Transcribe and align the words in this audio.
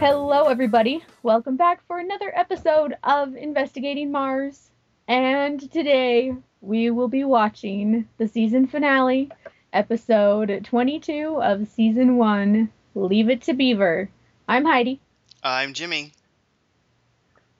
Hello, 0.00 0.44
everybody. 0.44 1.02
Welcome 1.24 1.56
back 1.56 1.84
for 1.88 1.98
another 1.98 2.32
episode 2.32 2.96
of 3.02 3.34
Investigating 3.34 4.12
Mars. 4.12 4.70
And 5.08 5.60
today 5.72 6.36
we 6.60 6.92
will 6.92 7.08
be 7.08 7.24
watching 7.24 8.08
the 8.16 8.28
season 8.28 8.68
finale, 8.68 9.28
episode 9.72 10.64
22 10.64 11.42
of 11.42 11.66
season 11.66 12.16
1 12.16 12.70
Leave 12.94 13.28
It 13.28 13.42
to 13.42 13.54
Beaver. 13.54 14.08
I'm 14.46 14.64
Heidi. 14.64 15.00
I'm 15.42 15.74
Jimi. 15.74 16.12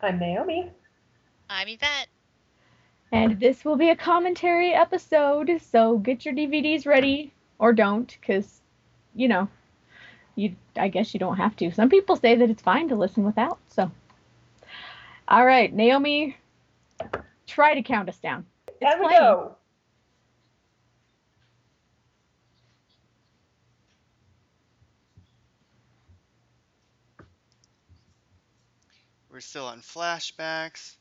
I'm 0.00 0.20
Naomi. 0.20 0.70
I'm 1.50 1.66
Yvette. 1.66 2.06
And 3.10 3.40
this 3.40 3.64
will 3.64 3.76
be 3.76 3.90
a 3.90 3.96
commentary 3.96 4.72
episode, 4.72 5.60
so 5.72 5.98
get 5.98 6.24
your 6.24 6.34
DVDs 6.34 6.86
ready 6.86 7.32
or 7.58 7.72
don't, 7.72 8.16
because, 8.20 8.60
you 9.16 9.26
know, 9.26 9.48
you 10.36 10.54
I 10.78 10.88
guess 10.88 11.14
you 11.14 11.20
don't 11.20 11.36
have 11.36 11.56
to. 11.56 11.70
Some 11.72 11.88
people 11.88 12.16
say 12.16 12.34
that 12.36 12.50
it's 12.50 12.62
fine 12.62 12.88
to 12.88 12.96
listen 12.96 13.24
without, 13.24 13.58
so. 13.68 13.90
All 15.26 15.44
right, 15.44 15.72
Naomi, 15.72 16.36
try 17.46 17.74
to 17.74 17.82
count 17.82 18.08
us 18.08 18.18
down. 18.18 18.46
It's 18.68 18.76
and 18.82 19.00
we 19.00 19.06
playing. 19.06 19.20
go. 19.20 19.54
We're 29.30 29.40
still 29.40 29.66
on 29.66 29.80
flashbacks. 29.80 30.96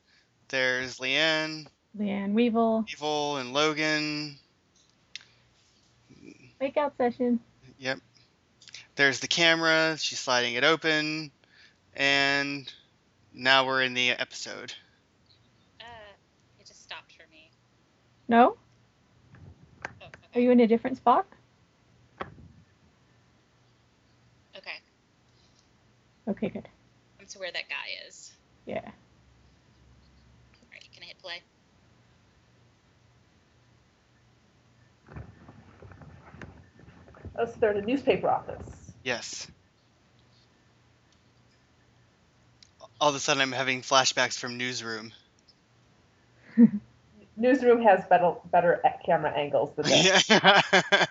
There's 0.49 0.99
Lianne, 0.99 1.67
Lianne 1.97 2.33
Weevil, 2.33 2.85
Evil, 2.91 3.37
and 3.37 3.53
Logan. 3.53 4.35
makeout 6.61 6.91
session. 6.97 7.39
Yep. 7.79 7.99
There's 8.97 9.19
the 9.19 9.27
camera. 9.27 9.95
She's 9.99 10.17
sliding 10.17 10.55
it 10.55 10.63
open. 10.63 11.29
And 11.95 12.71
now 13.31 13.65
we're 13.67 13.83
in 13.83 13.93
the 13.93 14.09
episode. 14.09 14.73
Uh, 15.79 15.83
it 16.59 16.65
just 16.65 16.81
stopped 16.81 17.11
for 17.11 17.29
me. 17.31 17.51
No? 18.27 18.57
Oh, 20.01 20.07
Are 20.33 20.41
you 20.41 20.49
in 20.49 20.59
a 20.61 20.67
different 20.67 20.97
spot? 20.97 21.27
Okay. 24.57 24.79
Okay, 26.27 26.49
good. 26.49 26.67
I'm 27.19 27.27
to 27.27 27.39
where 27.39 27.51
that 27.51 27.69
guy 27.69 28.07
is. 28.07 28.31
Yeah. 28.65 28.79
Alright, 30.65 30.89
can 30.91 31.03
I 31.03 31.05
hit 31.05 31.19
play? 31.19 31.41
Oh, 37.37 37.45
so 37.45 37.53
they're 37.59 37.73
in 37.73 37.83
a 37.83 37.85
newspaper 37.85 38.27
office. 38.27 38.76
Yes. 39.07 39.47
All 42.99 43.07
of 43.07 43.15
a 43.15 43.19
sudden, 43.21 43.41
I'm 43.41 43.53
having 43.53 43.81
flashbacks 43.81 44.37
from 44.37 44.57
Newsroom. 44.57 45.13
Newsroom 47.37 47.81
has 47.83 48.03
better 48.09 48.33
better 48.51 48.81
camera 49.05 49.31
angles 49.31 49.73
than 49.77 49.85
this. 49.85 50.29
Yeah. 50.29 50.61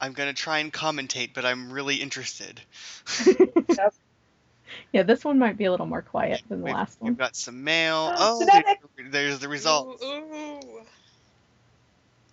I'm 0.00 0.12
gonna 0.12 0.32
try 0.32 0.60
and 0.60 0.72
commentate, 0.72 1.34
but 1.34 1.44
I'm 1.44 1.72
really 1.72 1.96
interested. 1.96 2.60
Yep. 3.68 3.94
Yeah, 4.92 5.02
this 5.02 5.24
one 5.24 5.38
might 5.38 5.56
be 5.56 5.64
a 5.64 5.70
little 5.70 5.86
more 5.86 6.02
quiet 6.02 6.42
than 6.48 6.60
the 6.60 6.66
We've, 6.66 6.74
last 6.74 7.00
one. 7.00 7.12
we've 7.12 7.18
got 7.18 7.36
some 7.36 7.64
mail. 7.64 8.10
Oh, 8.16 8.38
Oh, 8.40 8.44
there- 8.46 9.10
there's 9.10 9.38
the 9.38 9.48
results. 9.48 10.02
Ooh, 10.02 10.06
ooh. 10.06 10.80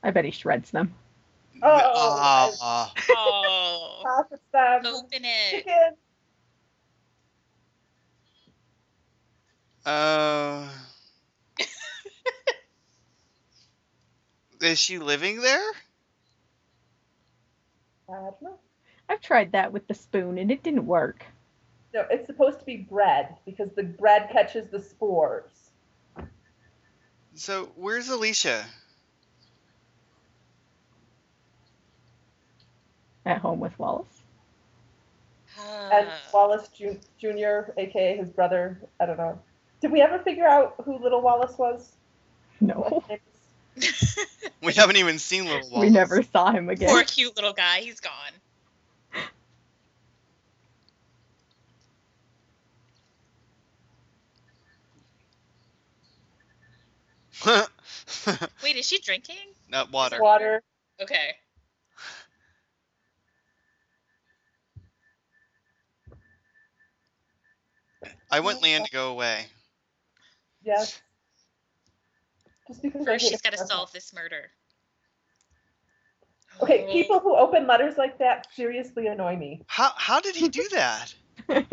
I 0.03 0.11
bet 0.11 0.25
he 0.25 0.31
shreds 0.31 0.71
them. 0.71 0.93
Oh, 1.61 2.55
Ah, 2.61 2.93
Oh. 3.09 3.99
Profits 4.01 4.41
them. 4.53 4.85
Open 4.85 5.25
it. 5.25 5.51
Chicken. 5.51 5.95
uh, 9.85 10.69
is 14.61 14.79
she 14.79 14.99
living 14.99 15.41
there? 15.41 15.71
I 18.09 18.13
don't 18.13 18.41
know. 18.41 18.59
I've 19.09 19.21
tried 19.21 19.51
that 19.53 19.73
with 19.73 19.87
the 19.87 19.93
spoon 19.95 20.37
and 20.37 20.51
it 20.51 20.63
didn't 20.63 20.85
work. 20.85 21.25
No, 21.93 22.05
it's 22.09 22.27
supposed 22.27 22.59
to 22.59 22.65
be 22.65 22.77
bread 22.77 23.35
because 23.45 23.69
the 23.75 23.83
bread 23.83 24.29
catches 24.31 24.67
the 24.69 24.79
spores. 24.79 25.49
So 27.33 27.71
where's 27.75 28.09
Alicia? 28.09 28.65
At 33.25 33.39
home 33.39 33.59
with 33.59 33.77
Wallace. 33.79 34.05
And 35.91 36.07
Uh, 36.07 36.11
Wallace 36.33 36.67
Ju- 36.69 36.99
Jr., 37.19 37.71
aka 37.77 38.17
his 38.17 38.29
brother, 38.29 38.79
I 38.99 39.05
don't 39.05 39.17
know. 39.17 39.39
Did 39.81 39.91
we 39.91 40.01
ever 40.01 40.19
figure 40.19 40.47
out 40.47 40.75
who 40.83 40.97
little 40.99 41.21
Wallace 41.21 41.57
was? 41.57 41.91
No. 42.59 42.75
What 42.75 42.93
his 42.93 43.09
name 43.09 43.19
is? 43.75 44.15
We 44.61 44.73
haven't 44.73 44.97
even 44.97 45.19
seen 45.19 45.45
Little 45.45 45.69
Wallace. 45.69 45.87
We 45.87 45.89
never 45.89 46.21
saw 46.21 46.51
him 46.51 46.69
again. 46.69 46.89
Poor 46.89 47.03
cute 47.03 47.35
little 47.37 47.53
guy, 47.53 47.79
he's 47.79 48.01
gone. 48.01 48.33
Wait, 58.63 58.75
is 58.75 58.85
she 58.87 58.99
drinking? 58.99 59.37
Not 59.69 59.91
water. 59.91 60.21
Water. 60.21 60.61
Okay. 61.01 61.35
I 68.31 68.39
want 68.41 68.61
Lianne 68.61 68.85
to 68.85 68.91
go 68.91 69.11
away. 69.11 69.45
Yes. 70.63 71.01
Just 72.67 72.81
because 72.81 73.05
First, 73.05 73.27
she's 73.27 73.41
got 73.41 73.53
to 73.53 73.57
solve 73.57 73.91
this 73.91 74.13
murder. 74.13 74.51
Okay, 76.61 76.85
Oh. 76.87 76.91
people 76.91 77.19
who 77.19 77.35
open 77.35 77.65
letters 77.67 77.97
like 77.97 78.17
that 78.19 78.47
seriously 78.53 79.07
annoy 79.07 79.35
me. 79.37 79.63
How 79.67 79.91
how 79.95 80.19
did 80.19 80.35
he 80.35 80.49
do 80.49 80.67
that? 80.71 81.13
I'm 81.49 81.65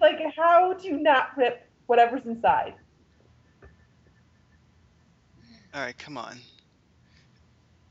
like, 0.00 0.18
how 0.36 0.72
do 0.74 0.88
you 0.88 0.98
not 0.98 1.36
rip 1.36 1.64
whatever's 1.86 2.26
inside? 2.26 2.74
All 5.74 5.82
right, 5.82 5.96
come 5.98 6.18
on. 6.18 6.38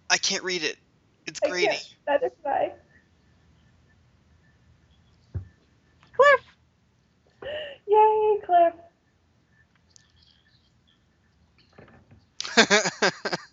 I 0.10 0.18
can't 0.18 0.44
read 0.44 0.64
it. 0.64 0.78
It's 1.28 1.40
I 1.44 1.48
grainy. 1.50 1.70
can't. 1.70 1.84
That 2.08 2.24
is 2.24 2.32
why. 2.44 2.70
Cliff! 6.16 6.42
Yay, 7.88 8.38
Cliff. 8.46 8.74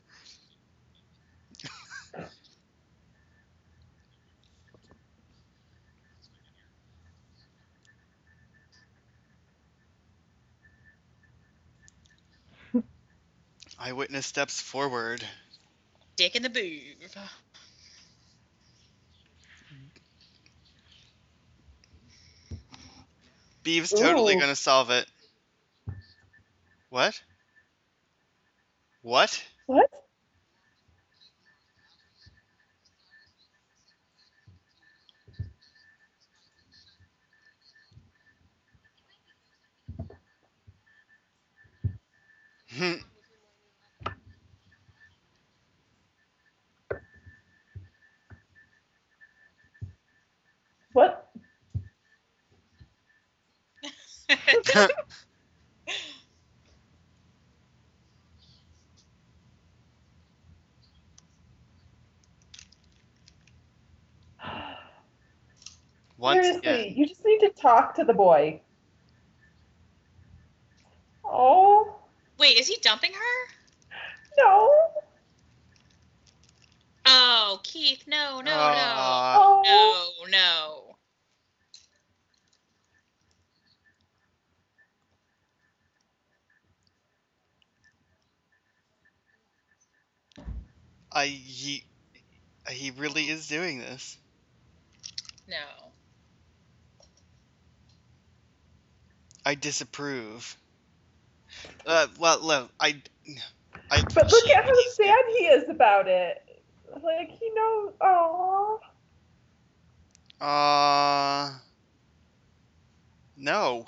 Eyewitness 13.79 14.27
steps 14.27 14.61
forward. 14.61 15.27
Dick 16.17 16.35
in 16.37 16.43
the 16.43 16.51
booth. 16.51 17.17
Beeve's 23.63 23.93
totally 23.93 24.35
Ooh. 24.35 24.37
gonna 24.37 24.57
solve 24.57 24.91
it. 24.91 25.09
What? 26.91 27.23
What? 29.03 29.43
What? 29.67 29.91
Hmm. 42.77 42.95
What? 43.03 43.18
Once 66.19 66.47
Seriously, 66.47 66.59
again. 66.59 66.95
you 66.97 67.07
just 67.07 67.25
need 67.25 67.39
to 67.41 67.51
talk 67.51 67.95
to 67.95 68.05
the 68.05 68.13
boy. 68.13 68.61
Oh, 71.25 71.99
Wait, 72.39 72.59
is 72.59 72.69
he 72.69 72.77
dumping 72.83 73.13
her? 73.13 73.19
no. 74.39 74.71
Oh, 77.07 77.61
Keith, 77.65 78.05
no, 78.07 78.41
no, 78.41 78.53
Aw. 78.53 79.39
Oh, 79.41 79.63
no, 79.65 80.29
no, 80.29 80.39
no. 80.39 80.98
I 91.13 91.27
he 91.27 91.85
he 92.69 92.91
really 92.91 93.25
is 93.25 93.49
doing 93.49 93.79
this. 93.79 94.17
No. 95.49 95.57
I 99.45 99.55
disapprove. 99.55 100.57
Uh, 101.87 102.07
well, 102.19 102.39
look, 102.43 102.71
I, 102.79 103.01
I. 103.91 104.03
but 104.15 104.31
look 104.31 104.51
at 104.51 104.65
how 104.65 104.75
sad 104.93 105.25
he 105.39 105.45
is 105.47 105.69
about 105.71 106.07
it. 106.07 106.37
Like 107.03 107.31
he 107.31 107.51
knows. 107.55 107.93
Oh. 108.01 108.81
Uh. 110.41 111.55
No. 113.37 113.87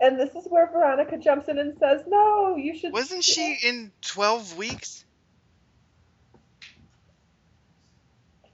And 0.00 0.18
this 0.18 0.34
is 0.34 0.46
where 0.48 0.66
Veronica 0.72 1.18
jumps 1.18 1.48
in 1.48 1.58
and 1.58 1.76
says, 1.78 2.02
"No, 2.06 2.56
you 2.56 2.76
should." 2.76 2.92
Wasn't 2.92 3.22
she 3.22 3.58
in 3.62 3.92
12 4.00 4.56
weeks? 4.56 5.04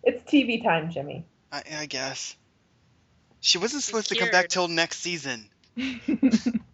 It's 0.02 0.22
TV 0.30 0.62
time, 0.62 0.90
Jimi. 0.90 1.24
I, 1.52 1.62
I 1.78 1.86
guess. 1.86 2.36
She 3.40 3.58
wasn't 3.58 3.84
supposed 3.84 4.08
to 4.08 4.16
come 4.16 4.30
back 4.30 4.48
till 4.48 4.66
next 4.66 4.98
season. 4.98 5.48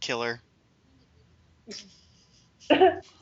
Killer. 0.00 0.40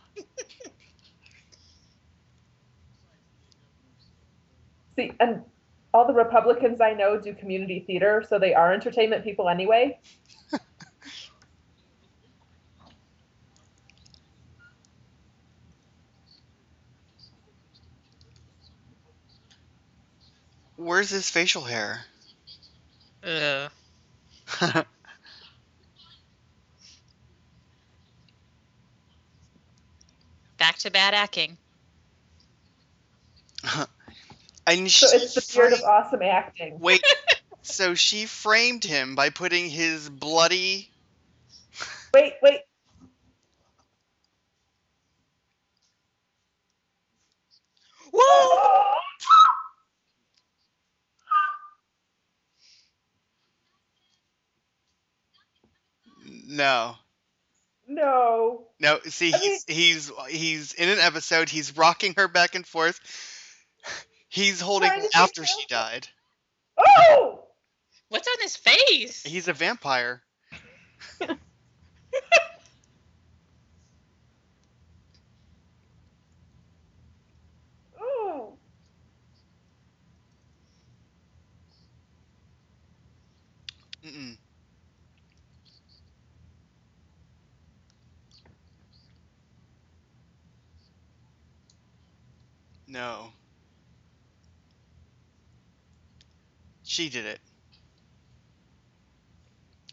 See, 4.98 5.12
and 5.20 5.43
all 5.93 6.06
the 6.06 6.14
Republicans 6.14 6.81
I 6.81 6.93
know 6.94 7.19
do 7.20 7.34
community 7.34 7.84
theater, 7.87 8.25
so 8.28 8.38
they 8.38 8.54
are 8.54 8.72
entertainment 8.72 9.25
people 9.25 9.48
anyway. 9.48 9.98
Where's 20.76 21.10
his 21.10 21.31
facial 21.31 21.62
hair? 21.62 22.06
Uh. 23.22 23.69
Ugh. 24.60 24.87
Back 30.58 30.78
to 30.78 30.90
bad 30.90 31.14
acting. 31.14 31.58
and 34.66 34.90
So 34.90 35.06
it's 35.12 35.34
the 35.34 35.40
spirit 35.40 35.72
of 35.72 35.82
awesome 35.82 36.22
acting. 36.22 36.78
Wait, 36.80 37.02
so 37.62 37.94
she 37.94 38.26
framed 38.26 38.84
him 38.84 39.14
by 39.14 39.30
putting 39.30 39.70
his 39.70 40.08
bloody. 40.08 40.90
Wait, 42.14 42.34
wait. 42.42 42.60
Whoa! 48.12 48.82
No. 56.48 56.96
No. 57.88 58.66
No, 58.80 58.98
see, 59.04 59.32
I 59.32 59.38
mean- 59.38 59.50
he's 59.50 59.64
he's 59.68 60.12
he's 60.28 60.72
in 60.74 60.88
an 60.88 60.98
episode. 60.98 61.48
He's 61.48 61.76
rocking 61.76 62.14
her 62.16 62.28
back 62.28 62.54
and 62.54 62.66
forth. 62.66 63.00
He's 64.36 64.60
holding 64.60 64.90
Trying 64.90 65.00
to 65.00 65.08
be 65.08 65.12
after 65.14 65.46
she 65.46 65.64
careful. 65.66 65.66
died. 65.70 66.08
Oh! 66.76 67.40
What's 68.10 68.28
on 68.28 68.42
his 68.42 68.54
face? 68.54 69.22
He's 69.24 69.48
a 69.48 69.54
vampire. 69.54 70.22
Oh! 78.00 78.58
Mm-mm. 84.04 84.36
No. 92.86 93.32
She 96.86 97.10
did 97.10 97.26
it. 97.26 97.40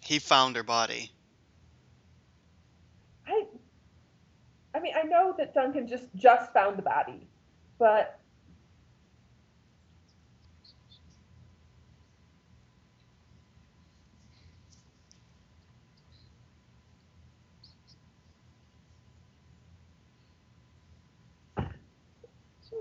He 0.01 0.19
found 0.19 0.55
her 0.55 0.63
body. 0.63 1.11
I 3.27 3.45
I 4.75 4.79
mean, 4.79 4.93
I 4.95 5.03
know 5.03 5.35
that 5.37 5.53
Duncan 5.53 5.87
just 5.87 6.05
just 6.15 6.53
found 6.53 6.77
the 6.77 6.83
body, 6.83 7.27
but 7.79 8.19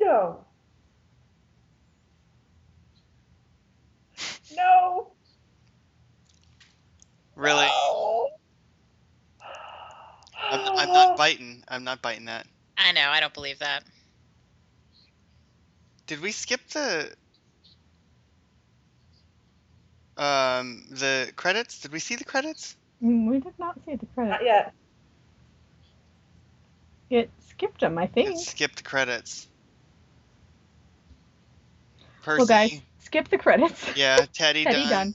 no. 0.00 0.46
Really? 7.42 7.66
No. 7.66 8.28
I'm, 10.52 10.60
I'm 10.78 10.92
not 10.92 11.16
biting. 11.16 11.64
I'm 11.66 11.82
not 11.82 12.00
biting 12.00 12.26
that. 12.26 12.46
I 12.78 12.92
know, 12.92 13.08
I 13.08 13.18
don't 13.20 13.34
believe 13.34 13.58
that. 13.58 13.82
Did 16.06 16.20
we 16.20 16.30
skip 16.30 16.60
the 16.68 17.10
um 20.16 20.84
the 20.90 21.32
credits? 21.36 21.80
Did 21.80 21.92
we 21.92 21.98
see 21.98 22.16
the 22.16 22.24
credits? 22.24 22.76
Mm, 23.02 23.28
we 23.28 23.40
did 23.40 23.54
not 23.58 23.74
see 23.86 23.96
the 23.96 24.06
credits. 24.14 24.16
Not 24.16 24.38
credits. 24.40 24.72
yet. 27.10 27.22
It 27.24 27.30
skipped 27.48 27.80
them, 27.80 27.98
I 27.98 28.06
think. 28.06 28.28
It 28.28 28.38
skipped 28.38 28.76
the 28.76 28.82
credits. 28.84 29.48
Percy. 32.22 32.38
Well, 32.38 32.46
guys, 32.46 32.80
skip 33.00 33.28
the 33.28 33.38
credits. 33.38 33.96
Yeah, 33.96 34.26
Teddy, 34.32 34.64
Teddy 34.64 34.82
Dunn. 34.82 34.90
Dunn. 34.90 35.14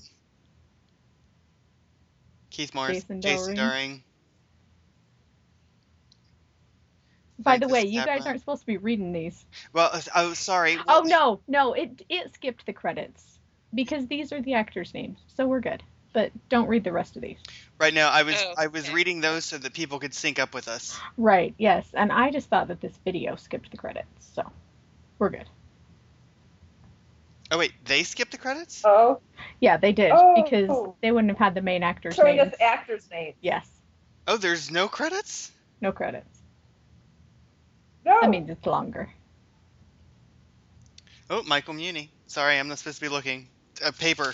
Keith 2.57 2.73
Morris, 2.73 3.03
Jason 3.03 3.21
Jason, 3.21 3.55
Dohring. 3.55 3.57
Dohring. 3.57 4.01
By 7.37 7.59
the 7.59 7.67
way, 7.67 7.85
you 7.85 8.03
guys 8.03 8.25
aren't 8.25 8.39
supposed 8.39 8.61
to 8.61 8.65
be 8.65 8.77
reading 8.77 9.11
these. 9.11 9.45
Well, 9.73 9.91
uh, 9.93 10.01
oh, 10.15 10.33
sorry. 10.33 10.75
Oh 10.87 11.03
no, 11.05 11.39
no, 11.47 11.73
it 11.73 12.01
it 12.09 12.33
skipped 12.33 12.65
the 12.65 12.73
credits 12.73 13.37
because 13.75 14.07
these 14.07 14.33
are 14.33 14.41
the 14.41 14.55
actors' 14.55 14.91
names, 14.95 15.19
so 15.35 15.45
we're 15.45 15.59
good. 15.59 15.83
But 16.13 16.31
don't 16.49 16.67
read 16.67 16.83
the 16.83 16.91
rest 16.91 17.15
of 17.15 17.21
these. 17.21 17.37
Right 17.79 17.93
now, 17.93 18.09
I 18.09 18.23
was 18.23 18.35
Oh, 18.39 18.55
I 18.57 18.65
was 18.65 18.91
reading 18.91 19.21
those 19.21 19.45
so 19.45 19.59
that 19.59 19.73
people 19.73 19.99
could 19.99 20.15
sync 20.15 20.39
up 20.39 20.55
with 20.55 20.67
us. 20.67 20.99
Right? 21.15 21.53
Yes, 21.59 21.87
and 21.93 22.11
I 22.11 22.31
just 22.31 22.49
thought 22.49 22.69
that 22.69 22.81
this 22.81 22.97
video 23.05 23.35
skipped 23.35 23.69
the 23.69 23.77
credits, 23.77 24.31
so 24.33 24.51
we're 25.19 25.29
good. 25.29 25.45
Oh 27.51 27.57
wait, 27.57 27.73
they 27.85 28.03
skipped 28.03 28.31
the 28.31 28.37
credits? 28.37 28.81
Oh, 28.85 29.21
Yeah, 29.61 29.77
they 29.77 29.93
did 29.93 30.11
Oh. 30.13 30.33
because 30.43 30.95
they 31.01 31.11
wouldn't 31.11 31.29
have 31.31 31.37
had 31.37 31.55
the 31.55 31.61
main 31.61 31.83
actors' 31.83 32.15
showing 32.15 32.37
names. 32.37 32.53
us 32.53 32.59
actors' 32.61 33.07
names. 33.09 33.35
yes, 33.41 33.67
Oh, 34.27 34.37
there's 34.37 34.69
no 34.69 34.87
credits? 34.87 35.51
no 35.79 35.91
credits. 35.91 36.41
No. 38.05 38.17
That 38.21 38.29
means 38.29 38.49
it's 38.49 38.65
longer. 38.65 39.09
Oh, 41.29 41.43
Michael 41.43 41.73
Muhney. 41.73 42.09
Sorry, 42.27 42.57
I'm 42.57 42.67
not 42.67 42.77
supposed 42.79 42.99
to 42.99 43.05
be 43.05 43.09
looking. 43.09 43.49
Uh, 43.83 43.91
paper. 43.91 44.33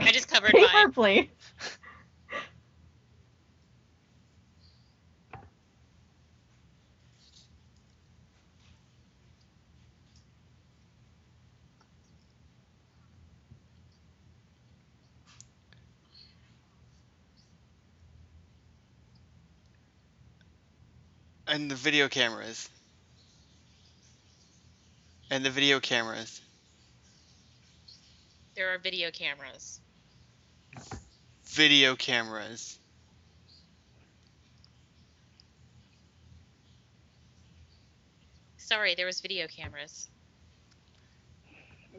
I 0.00 0.10
just 0.10 0.28
covered 0.28 0.50
Paper 0.50 0.70
mine. 0.72 0.92
plate. 0.92 1.30
And 21.46 21.70
the 21.70 21.74
video 21.74 22.08
cameras. 22.08 22.68
And 25.30 25.44
the 25.44 25.50
video 25.50 25.80
cameras. 25.80 26.40
There 28.54 28.72
are 28.72 28.78
video 28.78 29.10
cameras. 29.10 29.80
Video 31.46 31.96
cameras. 31.96 32.78
Sorry, 38.56 38.94
there 38.94 39.06
was 39.06 39.20
video 39.20 39.46
cameras. 39.46 40.08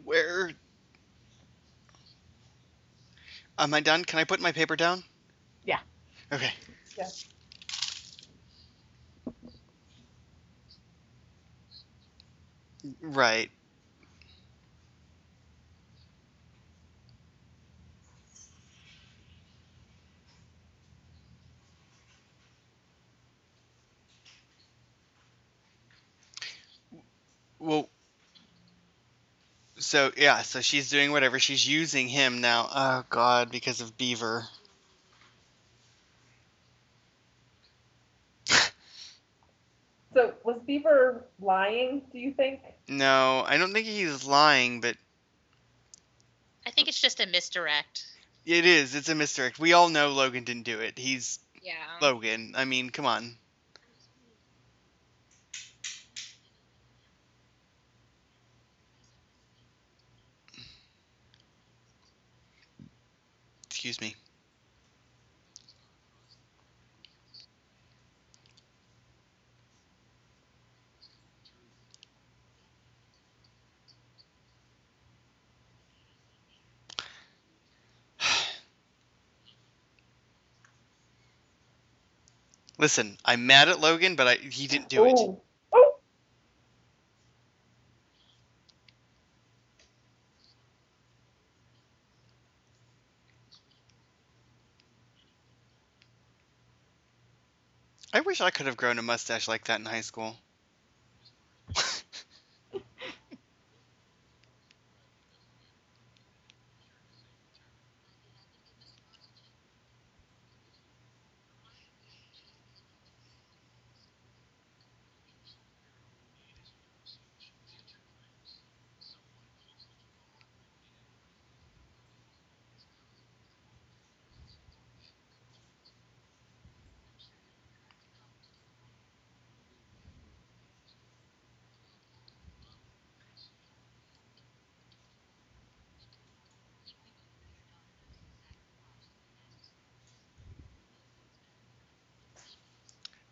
Where? 0.03 0.51
Am 3.57 3.73
I 3.73 3.79
done? 3.79 4.03
Can 4.03 4.19
I 4.19 4.23
put 4.23 4.41
my 4.41 4.51
paper 4.51 4.75
down? 4.75 5.03
Yeah. 5.65 5.79
Okay. 6.31 6.51
Yeah. 6.97 7.07
Right. 13.01 13.51
Well, 27.59 27.89
so 29.77 30.11
yeah, 30.17 30.41
so 30.41 30.61
she's 30.61 30.89
doing 30.89 31.11
whatever. 31.11 31.39
She's 31.39 31.67
using 31.67 32.07
him 32.07 32.41
now. 32.41 32.69
Oh 32.73 33.05
God, 33.09 33.51
because 33.51 33.81
of 33.81 33.97
Beaver. 33.97 34.45
So 40.15 40.33
was 40.45 40.61
Beaver 40.65 41.25
lying? 41.41 42.01
Do 42.13 42.19
you 42.19 42.31
think? 42.31 42.61
No, 42.87 43.43
I 43.45 43.57
don't 43.57 43.73
think 43.73 43.85
he's 43.85 44.25
lying, 44.25 44.79
but 44.79 44.95
I 46.65 46.71
think 46.71 46.87
it's 46.87 47.01
just 47.01 47.19
a 47.19 47.27
misdirect. 47.27 48.05
it 48.45 48.65
is. 48.65 48.95
It's 48.95 49.09
a 49.09 49.15
misdirect. 49.15 49.59
We 49.59 49.73
all 49.73 49.89
know 49.89 50.09
Logan 50.13 50.45
didn't 50.45 50.63
do 50.63 50.79
it. 50.79 50.97
He's 50.97 51.39
Yeah. 51.61 51.73
Logan. 52.01 52.53
I 52.55 52.63
mean, 52.63 52.91
come 52.91 53.05
on. 53.05 53.35
Excuse 63.69 63.99
me. 63.99 64.15
Listen, 82.77 83.17
I'm 83.23 83.47
mad 83.47 83.69
at 83.69 83.79
Logan, 83.79 84.15
but 84.15 84.27
I, 84.27 84.35
he 84.35 84.67
didn't 84.67 84.89
do 84.89 85.05
it. 85.05 85.15
Oh. 85.17 85.41
Oh. 85.73 85.93
I 98.13 98.21
wish 98.21 98.41
I 98.41 98.51
could 98.51 98.65
have 98.65 98.77
grown 98.77 98.99
a 98.99 99.01
mustache 99.01 99.47
like 99.47 99.65
that 99.65 99.79
in 99.79 99.85
high 99.85 100.01
school. 100.01 100.35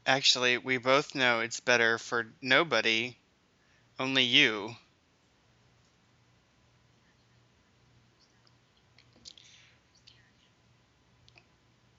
Actually, 0.06 0.58
we 0.58 0.78
both 0.78 1.16
know 1.16 1.40
it's 1.40 1.62
better 1.62 1.98
for 1.98 2.28
nobody, 2.42 3.16
only 4.00 4.24
you. 4.24 4.76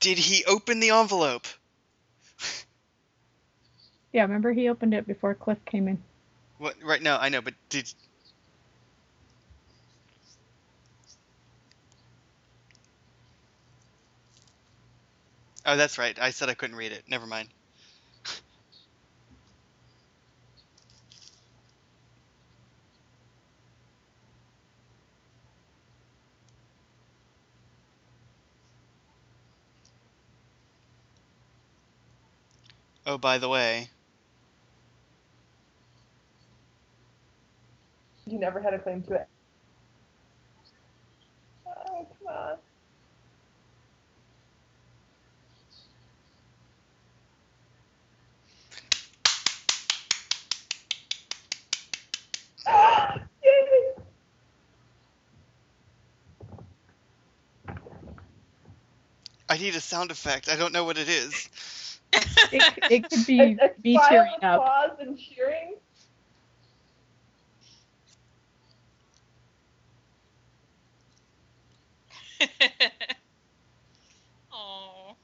Did 0.01 0.19
he 0.19 0.45
open 0.45 0.81
the 0.81 0.91
envelope? 0.91 1.47
Yeah, 4.13 4.23
remember 4.23 4.53
he 4.53 4.69
opened 4.69 4.95
it 4.95 5.09
before 5.09 5.35
Cliff 5.35 5.59
came 5.65 5.89
in. 5.89 6.01
What? 6.59 6.77
Right 6.85 7.03
now, 7.03 7.19
I 7.19 7.31
know, 7.31 7.41
but 7.41 7.55
did 7.69 7.93
Oh, 15.67 15.77
that's 15.77 15.99
right. 15.99 16.17
I 16.21 16.31
said 16.31 16.49
I 16.49 16.55
couldn't 16.55 16.77
read 16.77 16.93
it. 16.93 17.03
Never 17.09 17.27
mind. 17.27 17.49
Oh, 33.07 33.19
by 33.19 33.39
the 33.39 33.49
way, 33.49 33.91
You 38.27 38.39
never 38.39 38.61
had 38.61 38.75
a 38.75 38.79
claim 38.81 39.03
to 39.05 39.15
it. 39.15 39.29
Oh, 41.67 42.07
come 42.19 42.29
on. 42.29 42.59
Yay! 53.45 53.53
I 59.49 59.59
need 59.59 59.77
a 59.77 59.81
sound 59.81 60.11
effect. 60.11 60.49
I 60.49 60.57
don't 60.57 60.73
know 60.73 60.85
what 60.85 60.99
it 60.99 61.09
is. 61.09 61.49
It, 62.51 62.69
it 62.89 63.09
could 63.11 63.27
be 63.27 63.59
A, 63.63 63.67
a 63.67 63.71
me 63.85 63.99
tearing 63.99 64.33
up. 64.43 64.63
applause 64.63 64.99
and 65.01 65.19
cheering. 65.19 65.77
Oh. 74.53 75.17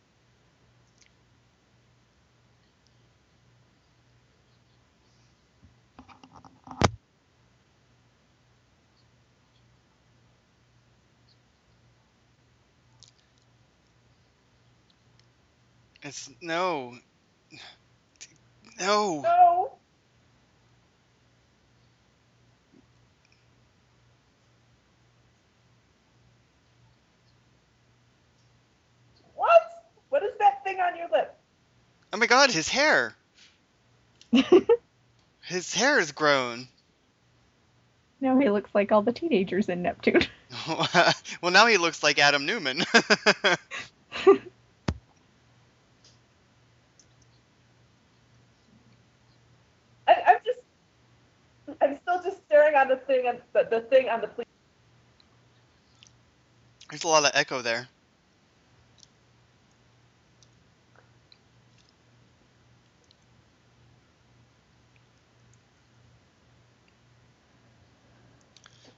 It's 16.10 16.28
no. 16.40 16.98
No. 18.80 19.20
No. 19.20 19.72
What? 29.34 29.84
What 30.08 30.22
is 30.22 30.32
that 30.38 30.64
thing 30.64 30.80
on 30.80 30.96
your 30.96 31.08
lip? 31.12 31.38
Oh 32.12 32.16
my 32.16 32.26
god, 32.26 32.50
his 32.50 32.68
hair. 32.68 33.14
His 35.42 35.74
hair 35.74 35.98
is 36.00 36.12
grown. 36.12 36.68
now 38.20 38.38
he 38.38 38.48
looks 38.48 38.70
like 38.74 38.92
all 38.92 39.02
the 39.02 39.12
teenagers 39.12 39.68
in 39.68 39.82
Neptune. 39.82 40.22
well, 41.42 41.52
now 41.52 41.66
he 41.66 41.76
looks 41.76 42.02
like 42.02 42.18
Adam 42.18 42.46
Newman. 42.46 42.82
I, 50.10 50.22
I'm 50.26 50.38
just. 50.44 50.60
I'm 52.76 52.86
still 52.86 52.96
just 52.96 53.04
staring 53.04 53.26
on 53.26 53.36
the 53.36 53.42
thing 53.42 53.62
on 53.62 53.68
the, 53.68 53.68
the 53.70 53.80
thing 53.86 54.08
on 54.08 54.20
the 54.20 54.26
police. 54.28 54.46
There's 56.90 57.04
a 57.04 57.08
lot 57.08 57.24
of 57.24 57.30
echo 57.34 57.62
there. 57.62 57.88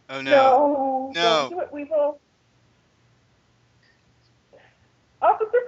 Oh 0.09 0.21
no. 0.21 0.31
No. 0.31 1.13
No. 1.15 1.23
Don't 1.23 1.51
do 1.51 1.61
it, 1.61 1.73
Weevil. 1.73 2.21
Officer 5.23 5.59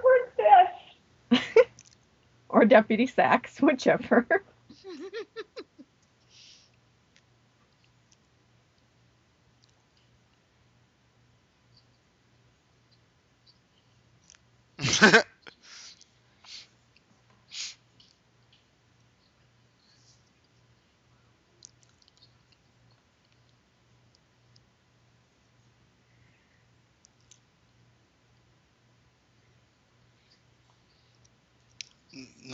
Cornstash. 1.31 1.41
or 2.49 2.65
Deputy 2.65 3.07
Sacks, 3.07 3.61
whichever. 3.61 4.27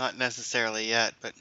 Not 0.02 0.18
necessarily 0.18 0.90
yet, 0.90 1.14
but 1.22 1.34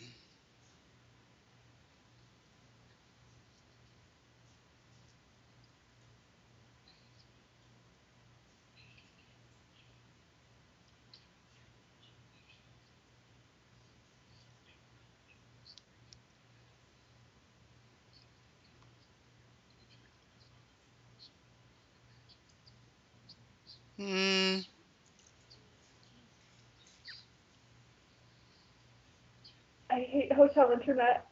hotel 30.40 30.72
internet. 30.72 31.26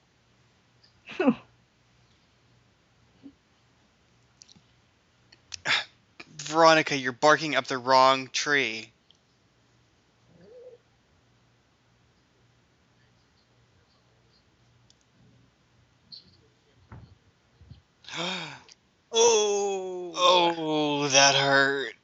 Veronica, 6.36 6.96
you're 6.96 7.12
barking 7.12 7.56
up 7.56 7.66
the 7.66 7.78
wrong 7.78 8.28
tree. 8.28 8.92
Oh. 19.10 20.12
Oh, 20.14 21.08
that 21.08 21.34
hurt. 21.34 21.94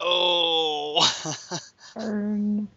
Oh. 0.00 1.08
Burn. 1.94 2.68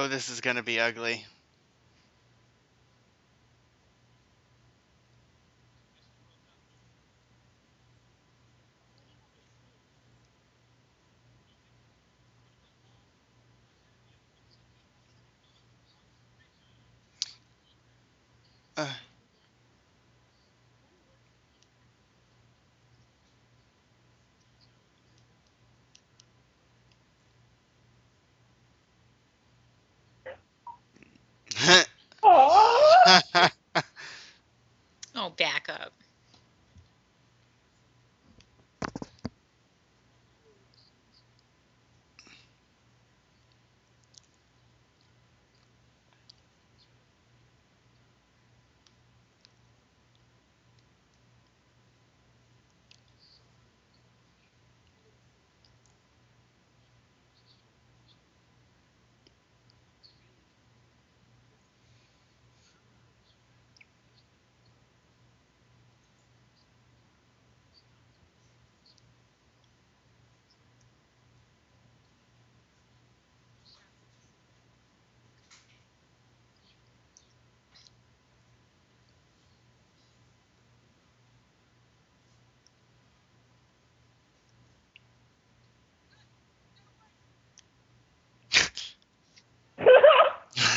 Oh, 0.00 0.08
this 0.08 0.30
is 0.30 0.40
gonna 0.40 0.62
be 0.62 0.80
ugly. 0.80 1.26
Uh, 18.76 18.86
Aww. 32.22 33.50
oh, 35.14 35.30
back 35.36 35.68
up. 35.68 35.92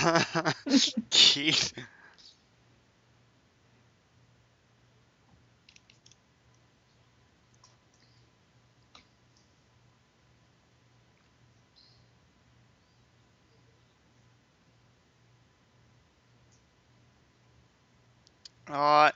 Keith. 1.11 1.73
Oh, 18.69 19.09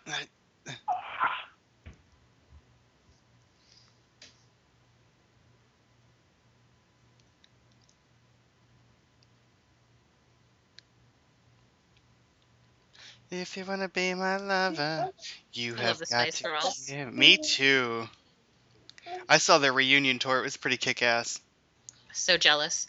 if 13.32 13.58
you 13.58 13.66
wanna 13.66 13.90
be 13.90 14.14
my 14.14 14.38
lover, 14.38 15.12
you 15.54 15.76
I 15.78 15.82
have 15.82 15.88
love 15.88 16.00
the 16.00 16.06
got 16.06 16.22
Spice 16.34 16.38
to 16.38 16.44
Girls. 16.44 16.86
give- 16.88 17.14
Me 17.14 17.38
too. 17.38 18.10
I 19.30 19.38
saw 19.38 19.58
their 19.58 19.74
reunion 19.74 20.20
tour. 20.20 20.40
It 20.40 20.44
was 20.44 20.58
pretty 20.58 20.78
kick-ass. 20.78 21.40
So 22.14 22.38
jealous. 22.38 22.88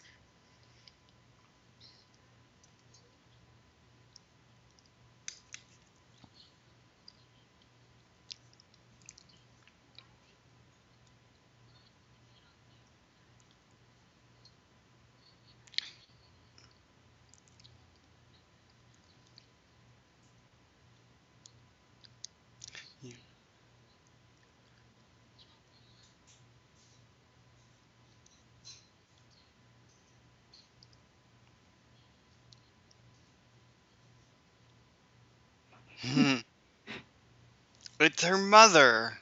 Her 38.29 38.37
mother. 38.37 39.19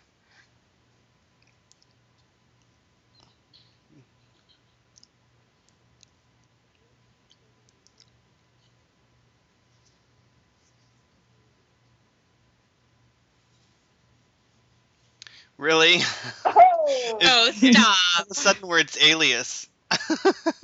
Really? 15.57 16.01
Oh, 16.45 17.25
Oh, 17.25 17.51
All 17.63 17.69
stop. 17.69 17.97
of 18.23 18.27
a 18.31 18.35
sudden, 18.35 18.67
where 18.67 18.79
it's 18.79 18.97
alias. 19.01 19.67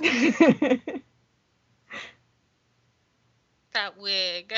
that 3.72 3.96
wig. 3.98 4.54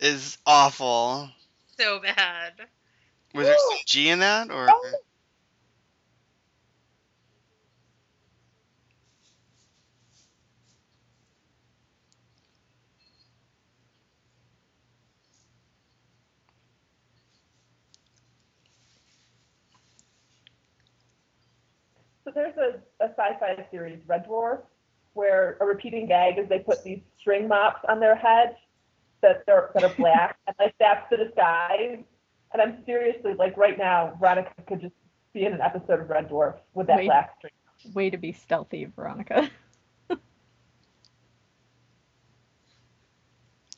is 0.00 0.38
awful. 0.46 1.30
So 1.78 2.00
bad. 2.00 2.68
Was 3.34 3.48
there 3.48 3.56
some 3.58 3.78
G 3.86 4.10
in 4.10 4.20
that, 4.20 4.50
or 4.50 4.68
Oh. 4.70 4.92
So 22.24 22.30
there's 22.34 22.56
a, 22.56 23.04
a 23.04 23.08
sci-fi 23.10 23.66
series, 23.70 23.98
Red 24.06 24.26
Dwarf, 24.26 24.60
where 25.12 25.58
a 25.60 25.66
repeating 25.66 26.06
gag 26.06 26.38
is 26.38 26.48
they 26.48 26.60
put 26.60 26.82
these 26.82 27.00
string 27.20 27.48
mops 27.48 27.84
on 27.88 28.00
their 28.00 28.16
head 28.16 28.56
that 29.20 29.42
are 29.48 29.70
that 29.74 29.84
are 29.84 29.94
black, 29.96 30.38
and 30.46 30.56
like 30.58 30.74
that's 30.78 31.08
the 31.10 31.16
disguise. 31.16 31.98
And 32.54 32.62
I'm 32.62 32.78
seriously 32.86 33.34
like 33.34 33.56
right 33.56 33.76
now, 33.76 34.16
Veronica 34.20 34.50
could 34.68 34.80
just 34.80 34.94
be 35.32 35.44
in 35.44 35.52
an 35.52 35.60
episode 35.60 36.00
of 36.00 36.08
Red 36.08 36.28
Dwarf 36.28 36.54
with 36.72 36.86
that 36.86 36.98
Wait. 36.98 37.06
black 37.06 37.34
string. 37.38 37.52
Way 37.94 38.10
to 38.10 38.16
be 38.16 38.30
stealthy, 38.32 38.84
Veronica. 38.96 39.50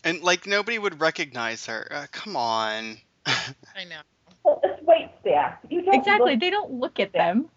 and 0.05 0.23
like 0.23 0.47
nobody 0.47 0.79
would 0.79 1.01
recognize 1.01 1.65
her? 1.67 1.89
Uh, 1.91 2.07
come 2.13 2.37
on. 2.37 2.99
I 3.27 3.85
know. 3.89 4.01
Well, 4.45 4.61
it's 4.63 4.83
wait 4.87 5.09
staff. 5.23 5.55
You 5.71 5.81
don't 5.83 5.95
Exactly. 5.95 6.33
look- 6.33 6.41
They 6.41 6.51
don't 6.51 6.73
look 6.73 7.01
at 7.01 7.13
them. 7.15 7.49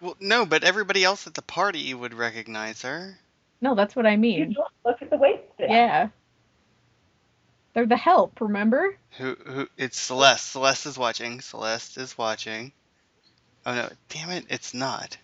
well, 0.00 0.16
no, 0.20 0.46
but 0.46 0.62
everybody 0.62 1.02
else 1.02 1.26
at 1.26 1.34
the 1.34 1.42
party 1.42 1.92
would 1.92 2.14
recognize 2.14 2.82
her. 2.82 3.18
No, 3.60 3.74
that's 3.74 3.96
what 3.96 4.06
I 4.06 4.16
mean. 4.16 4.38
you 4.38 4.44
mean. 4.46 4.54
don't 4.54 4.72
look 4.84 5.02
at 5.02 5.10
the 5.10 5.16
wait 5.16 5.40
staff. 5.56 5.68
Yeah. 5.68 6.08
They're 7.74 7.86
the 7.86 7.96
help, 7.96 8.40
remember? 8.40 8.96
Who? 9.18 9.36
Who? 9.46 9.68
It's 9.76 9.98
Celeste. 9.98 10.52
Celeste 10.52 10.86
is 10.86 10.96
watching. 10.96 11.40
Celeste 11.40 11.98
is 11.98 12.16
watching. 12.16 12.72
Oh 13.66 13.74
no! 13.74 13.88
Damn 14.08 14.30
it! 14.30 14.46
It's 14.48 14.74
not. 14.74 15.18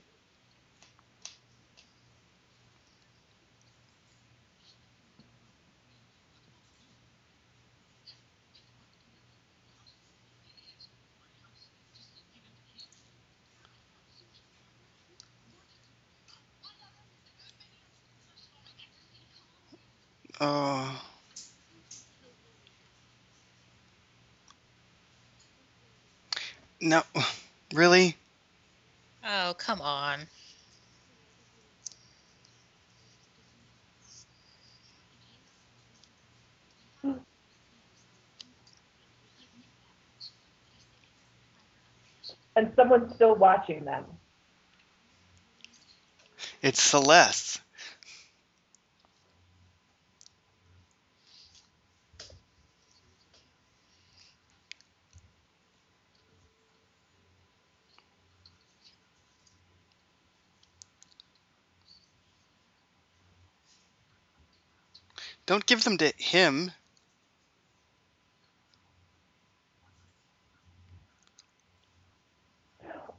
Oh. 20.40 21.09
No, 26.80 27.02
really? 27.74 28.16
Oh, 29.24 29.54
come 29.58 29.80
on. 29.82 30.20
And 42.56 42.72
someone's 42.74 43.14
still 43.14 43.34
watching 43.36 43.84
them. 43.84 44.04
It's 46.62 46.82
Celeste. 46.82 47.60
Don't 65.50 65.66
give 65.66 65.82
them 65.82 65.98
to 65.98 66.12
him. 66.16 66.70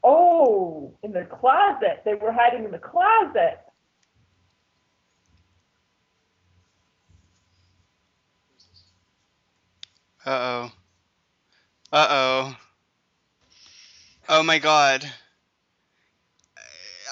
Oh, 0.02 0.94
in 1.04 1.12
the 1.12 1.26
closet. 1.26 2.04
They 2.06 2.14
were 2.14 2.32
hiding 2.32 2.64
in 2.64 2.72
the 2.72 2.78
closet. 2.78 3.60
Uh 10.26 10.30
oh. 10.30 10.72
Uh 11.92 12.08
oh. 12.10 12.58
Oh 14.30 14.44
my 14.44 14.60
god. 14.60 15.04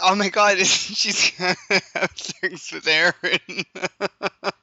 Oh 0.01 0.15
my 0.15 0.29
god, 0.29 0.59
she's 0.65 1.31
have 1.31 1.57
sex 2.15 2.71
with 2.71 2.87
Aaron. 2.87 3.65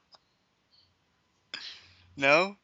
no? 2.17 2.57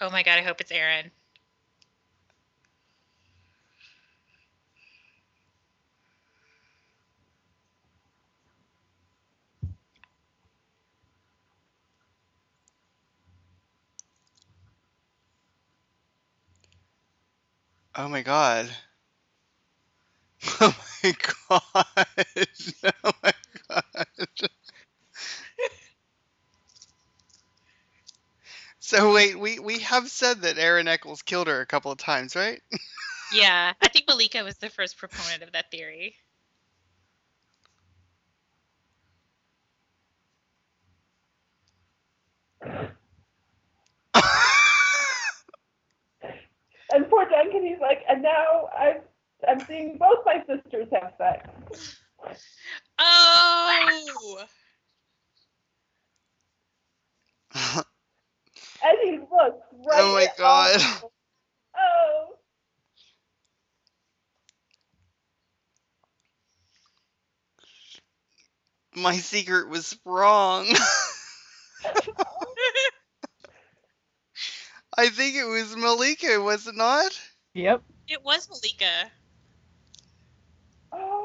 Oh 0.00 0.10
my 0.10 0.22
god, 0.22 0.38
I 0.38 0.42
hope 0.42 0.60
it's 0.60 0.70
Aaron. 0.72 1.10
Oh 17.94 18.08
my 18.08 18.22
god. 18.22 18.70
Oh 20.60 20.74
my 21.02 21.14
god. 21.48 22.06
Oh 23.04 23.12
my 23.22 23.32
god. 23.68 24.06
So 28.92 29.10
wait, 29.10 29.38
we 29.38 29.58
we 29.58 29.78
have 29.78 30.10
said 30.10 30.42
that 30.42 30.58
Aaron 30.58 30.86
Echolls 30.86 31.22
killed 31.22 31.46
her 31.46 31.62
a 31.62 31.66
couple 31.66 31.90
of 31.90 31.96
times, 31.96 32.36
right? 32.36 32.60
Yeah, 33.32 33.72
I 33.80 33.88
think 33.88 34.04
Malika 34.06 34.44
was 34.44 34.58
the 34.58 34.68
first 34.68 34.98
proponent 34.98 35.42
of 35.42 35.52
that 35.52 35.70
theory. 35.70 36.16
And 46.92 47.08
poor 47.08 47.24
Duncan, 47.24 47.64
he's 47.64 47.80
like, 47.80 48.02
and 48.06 48.20
now 48.20 48.68
I'm 48.78 49.00
I'm 49.48 49.60
seeing 49.60 49.96
both 49.96 50.18
my 50.26 50.44
sisters 50.46 50.88
have 50.92 51.14
sex. 51.16 51.96
Oh! 52.98 54.44
And 58.84 58.98
he 59.04 59.18
looks 59.18 59.58
right 59.86 60.00
Oh 60.00 60.14
my 60.14 60.28
God. 60.38 60.82
all- 61.02 61.12
Oh. 61.76 62.26
My 68.96 69.16
secret 69.16 69.68
was 69.68 69.98
wrong. 70.04 70.66
I 74.98 75.08
think 75.08 75.36
it 75.36 75.44
was 75.44 75.74
Malika, 75.76 76.40
was 76.40 76.66
it 76.66 76.76
not? 76.76 77.18
Yep. 77.54 77.82
It 78.08 78.24
was 78.24 78.48
Malika. 78.50 79.10
Oh. 80.92 81.21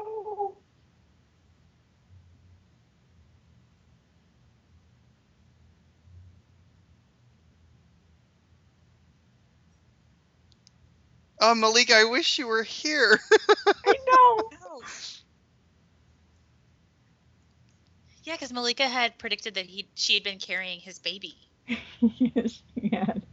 Oh, 11.40 11.54
Malika, 11.54 11.94
I 11.94 12.04
wish 12.04 12.38
you 12.38 12.46
were 12.46 12.62
here. 12.62 13.20
I 13.86 13.96
know. 14.06 14.50
Yeah, 18.24 18.34
because 18.34 18.52
Malika 18.52 18.88
had 18.88 19.18
predicted 19.18 19.54
that 19.54 19.66
he 19.66 19.90
she 19.94 20.14
had 20.14 20.22
been 20.22 20.38
carrying 20.38 20.80
his 20.80 20.98
baby. 20.98 21.36
yes, 22.00 22.62
she 22.74 22.88
had. 22.92 23.26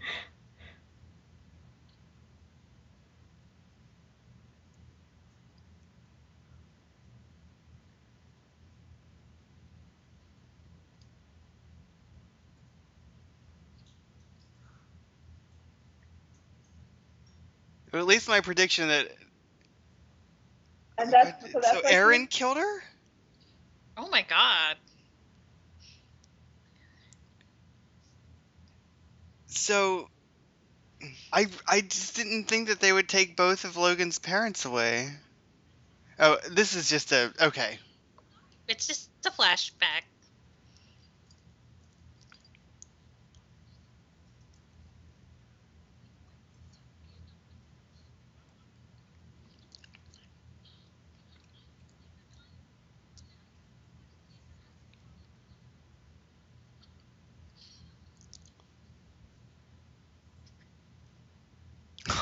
Or 17.96 18.00
at 18.00 18.08
least 18.08 18.28
my 18.28 18.42
prediction 18.42 18.90
that 18.90 19.10
And 20.98 21.14
that's 21.14 21.50
so 21.50 21.62
that's 21.62 21.70
so 21.70 21.82
why 21.82 21.90
she- 21.90 21.96
Aaron 21.96 22.28
killed 22.28 22.58
her. 22.58 22.84
Oh 23.96 24.10
my 24.10 24.22
god. 24.22 24.76
So 29.46 30.10
I 31.32 31.46
I 31.66 31.80
just 31.80 32.18
didn't 32.18 32.50
think 32.50 32.68
that 32.68 32.82
they 32.82 32.92
would 32.92 33.08
take 33.08 33.38
both 33.38 33.64
of 33.64 33.78
Logan's 33.78 34.20
parents 34.20 34.66
away. 34.66 35.10
Oh, 36.20 36.38
this 36.52 36.76
is 36.76 36.90
just 36.90 37.14
a 37.14 37.32
okay. 37.40 37.80
It's 38.68 38.88
just 38.88 39.10
a 39.26 39.32
flashback. 39.32 40.02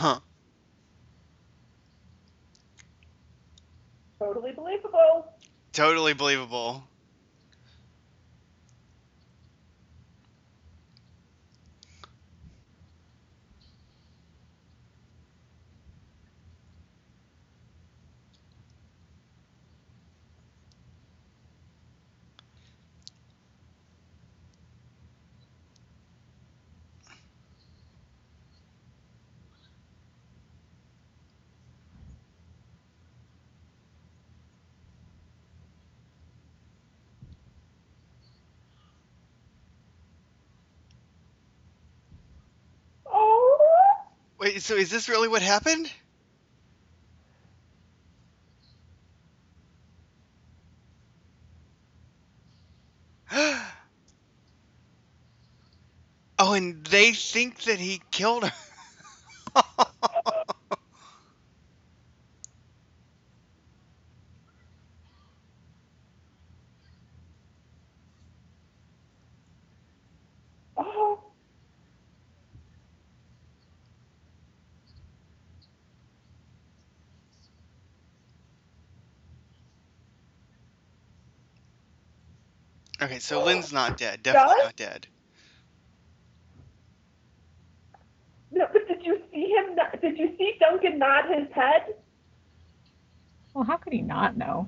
Huh. 0.03 0.19
Totally 4.21 4.51
believable. 4.51 5.27
Totally 5.71 6.13
believable. 6.13 6.83
Oh. 43.07 43.57
Wait, 44.43 44.61
so 44.63 44.75
is 44.75 44.91
this 44.91 45.09
really 45.09 45.29
what 45.29 45.41
happened? 45.41 45.91
oh, 53.31 53.73
and 56.39 56.85
they 56.85 57.13
think 57.13 57.63
that 57.63 57.79
he 57.79 58.01
killed 58.11 58.45
her. 58.45 58.53
Oh. 70.77 71.19
Okay, 83.13 83.19
so 83.19 83.43
Lynn's 83.43 83.71
not 83.73 83.97
dead. 83.97 84.23
Definitely 84.23 84.55
Does? 84.55 84.63
not 84.65 84.75
dead. 84.75 85.07
No, 88.51 88.67
but 88.71 88.87
did 88.87 89.05
you 89.05 89.21
see 89.31 89.47
him? 89.49 89.75
Not, 89.75 89.99
did 90.01 90.17
you 90.17 90.35
see 90.37 90.53
Duncan 90.59 90.99
nod 90.99 91.25
his 91.29 91.47
head? 91.53 91.95
Well, 93.53 93.63
how 93.63 93.77
could 93.77 93.93
he 93.93 94.01
not 94.01 94.37
know? 94.37 94.67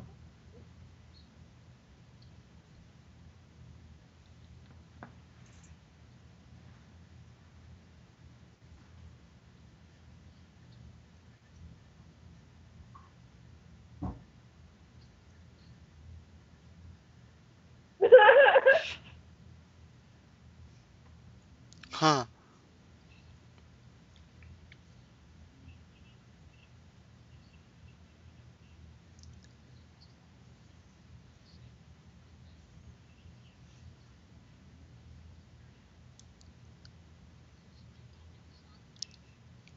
Huh. 21.95 22.25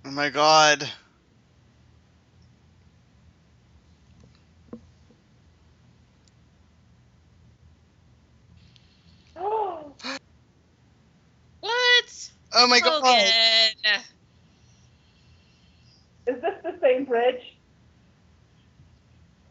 Oh 0.07 0.11
my 0.12 0.31
god. 0.31 0.90
oh. 9.37 9.94
What? 12.70 12.83
Oh 12.87 13.00
my 13.02 13.33
god. 13.85 14.04
Is 16.26 16.42
this 16.42 16.54
the 16.62 16.78
same 16.83 17.04
bridge? 17.07 17.42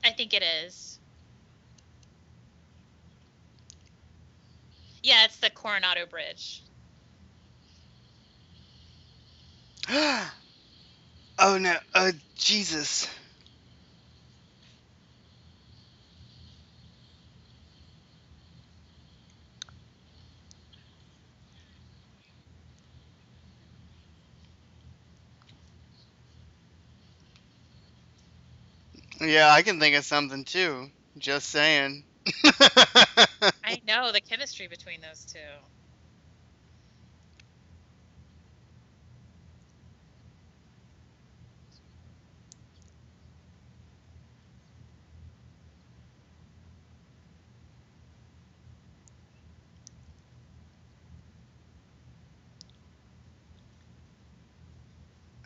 I 0.03 0.11
think 0.11 0.33
it 0.33 0.43
is. 0.43 0.99
Yeah, 5.03 5.25
it's 5.25 5.39
the 5.39 5.49
Coronado 5.49 6.05
Bridge. 6.05 6.63
oh 9.89 10.29
no. 11.39 11.75
oh 11.95 12.11
Jesus. 12.35 13.07
Yeah, 29.19 29.49
I 29.51 29.61
can 29.61 29.79
think 29.79 29.95
of 29.95 30.05
something 30.05 30.45
too. 30.45 30.89
Just 31.17 31.49
saying. 31.49 32.05
I 33.63 33.81
know 33.85 34.11
the 34.11 34.21
chemistry 34.21 34.67
between 34.67 35.01
those 35.01 35.25
two. 35.25 35.39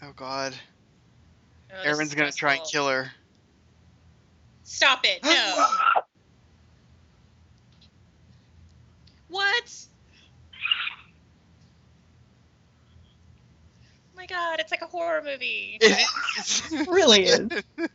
oh 0.01 0.13
god. 0.15 0.55
Oh, 1.71 1.81
Aaron's 1.83 2.13
gonna 2.15 2.31
try 2.31 2.55
and 2.55 2.63
kill 2.71 2.87
her. 2.87 3.11
Stop 4.73 5.01
it! 5.03 5.19
No. 5.23 5.65
what? 9.27 9.63
Oh 14.07 14.15
my 14.15 14.25
god! 14.27 14.59
It's 14.61 14.71
like 14.71 14.81
a 14.81 14.87
horror 14.87 15.21
movie. 15.23 15.77
It 15.81 16.07
is. 16.39 16.87
really 16.87 17.23
is. 17.23 17.49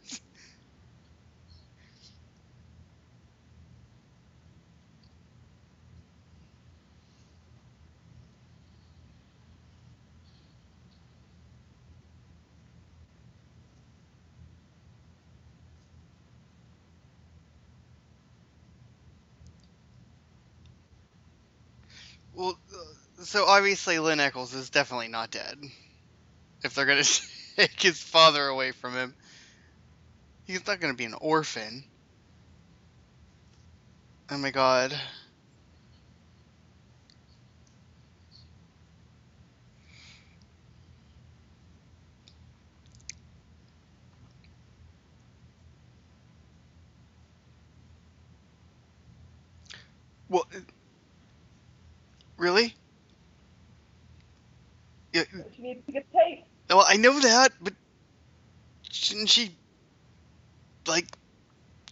Well, 22.37 22.59
uh, 22.71 23.16
so 23.27 23.45
obviously 23.47 23.99
Lynn 23.99 24.21
Echolls 24.21 24.55
is 24.55 24.71
definitely 24.71 25.09
not 25.09 25.31
dead. 25.31 25.59
If 26.65 26.75
they're 26.75 26.87
gonna 26.87 27.05
take 27.57 27.81
his 27.83 28.01
father 28.01 28.47
away 28.47 28.73
from 28.73 28.95
him, 28.95 29.15
he's 30.45 30.67
not 30.67 30.81
gonna 30.81 30.95
be 30.95 31.05
an 31.07 31.15
orphan. 31.21 31.85
Oh 34.31 34.39
my 34.39 34.51
god. 34.51 34.99
Well, 50.29 50.45
uh, 50.55 50.61
really? 52.39 52.75
Yeah, 55.13 55.25
She 55.57 55.63
needs 55.63 55.87
to 55.87 55.93
get 55.93 56.07
taped. 56.13 56.49
well, 56.71 56.86
I 56.97 56.99
know 56.99 57.21
that, 57.21 57.53
but 57.61 57.75
shouldn't 58.91 59.29
she, 59.29 59.55
like, 60.87 61.05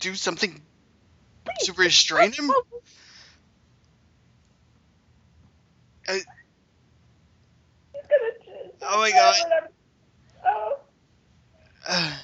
do 0.00 0.14
something 0.14 0.62
to 1.64 1.72
restrain 1.74 2.32
him? 2.32 2.50
Oh 8.80 8.98
my 8.98 9.10
God. 9.10 9.34
Oh. 10.46 10.76
uh, 11.86 12.18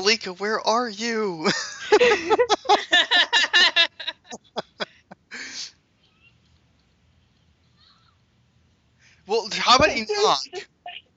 Malika, 0.00 0.32
where 0.32 0.58
are 0.66 0.88
you? 0.88 1.46
well, 9.26 9.46
how 9.52 9.76
about 9.76 9.94
you 9.94 10.04
It's 10.04 10.12
knock? 10.24 10.40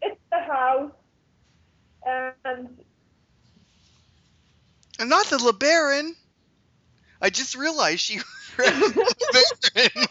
It's 0.02 0.20
the 0.30 0.40
house, 0.40 0.92
and 2.06 2.68
And 5.00 5.10
not 5.10 5.28
the 5.28 5.38
LeBaron. 5.38 6.12
I 7.22 7.30
just 7.30 7.56
realized 7.56 8.02
she 8.02 8.20
read 8.58 8.74
LeBaron. 8.74 10.08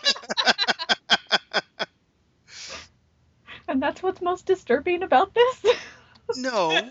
And 3.69 3.83
that's 3.83 4.03
what's 4.03 4.23
most 4.23 4.47
disturbing 4.47 5.03
about 5.03 5.35
this? 5.35 5.65
no, 6.37 6.91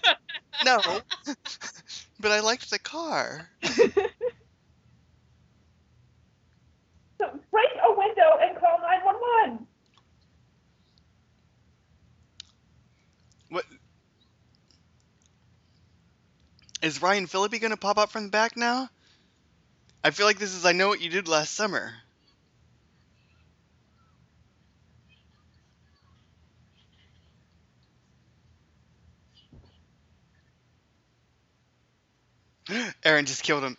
no. 0.64 0.80
but 2.22 2.32
I 2.32 2.40
liked 2.40 2.70
the 2.70 2.80
car. 2.80 3.50
so 3.64 3.72
break 7.52 7.72
a 7.84 7.94
window 7.96 8.38
and 8.42 8.58
call 8.60 8.80
911. 8.80 9.68
What? 13.50 13.66
Is 16.82 17.02
Ryan 17.02 17.28
Phillippe 17.28 17.60
gonna 17.60 17.78
pop 17.78 17.98
up 17.98 18.12
from 18.12 18.24
the 18.24 18.30
back 18.30 18.56
now? 18.56 18.90
I 20.04 20.12
feel 20.12 20.26
like 20.26 20.40
this 20.40 20.54
is 20.54 20.66
I 20.66 20.72
know 20.72 20.88
what 20.88 21.02
you 21.02 21.10
did 21.10 21.28
last 21.28 21.54
summer. 21.54 21.94
Aaron 33.22 33.28
just 33.28 33.44
killed 33.44 33.64
him. 33.64 33.78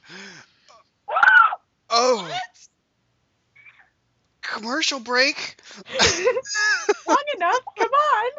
Oh. 1.94 2.26
Commercial 4.40 4.98
break. 4.98 5.56
Long 7.06 7.16
enough, 7.36 7.60
come 7.78 7.90
on. 7.90 8.30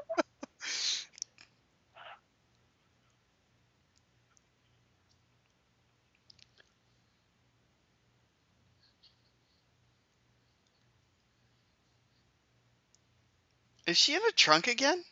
Is 13.86 13.98
she 13.98 14.16
in 14.16 14.22
a 14.28 14.32
trunk 14.32 14.68
again? 14.68 15.04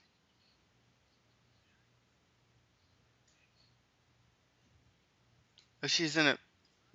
She's 5.87 6.15
in 6.17 6.27
a 6.27 6.37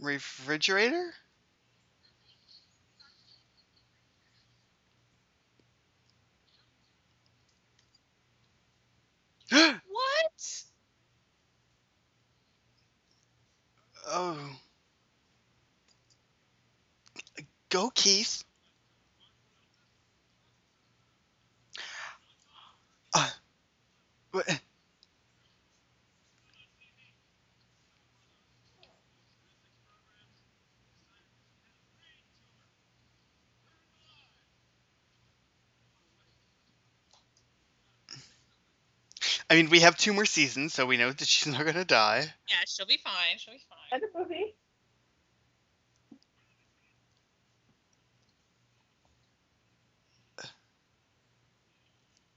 refrigerator? 0.01 1.13
what? 9.51 9.73
oh. 14.09 14.39
Go, 17.71 17.91
Keith. 17.91 18.45
Uh, 23.15 23.29
what? 24.31 24.61
I 39.57 39.63
mean, 39.63 39.71
we 39.71 39.81
have 39.81 39.97
two 39.97 40.13
more 40.13 40.27
seasons, 40.27 40.75
so 40.75 40.85
we 40.85 40.99
know 40.99 41.11
that 41.11 41.27
she's 41.27 41.51
not 41.51 41.65
gonna 41.65 41.83
die. 41.83 42.27
Yeah, 42.47 42.57
she'll 42.67 42.85
be 42.85 42.99
fine. 43.03 43.39
She'll 43.39 43.55
be 43.55 43.61
fine. 43.71 43.79
End 43.91 44.03
of 44.05 44.11
movie. 44.15 44.55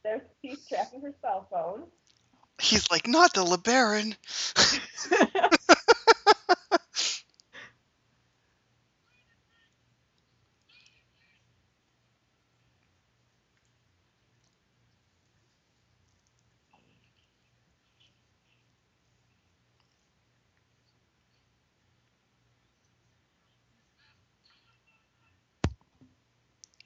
There's 0.01 0.21
Keith 0.41 0.65
tracking 0.69 1.01
her 1.01 1.13
cell 1.21 1.45
phone. 1.51 1.83
He's 2.61 2.89
like, 2.89 3.05
not 3.05 3.33
the 3.33 3.43
LeBaron. 3.43 4.15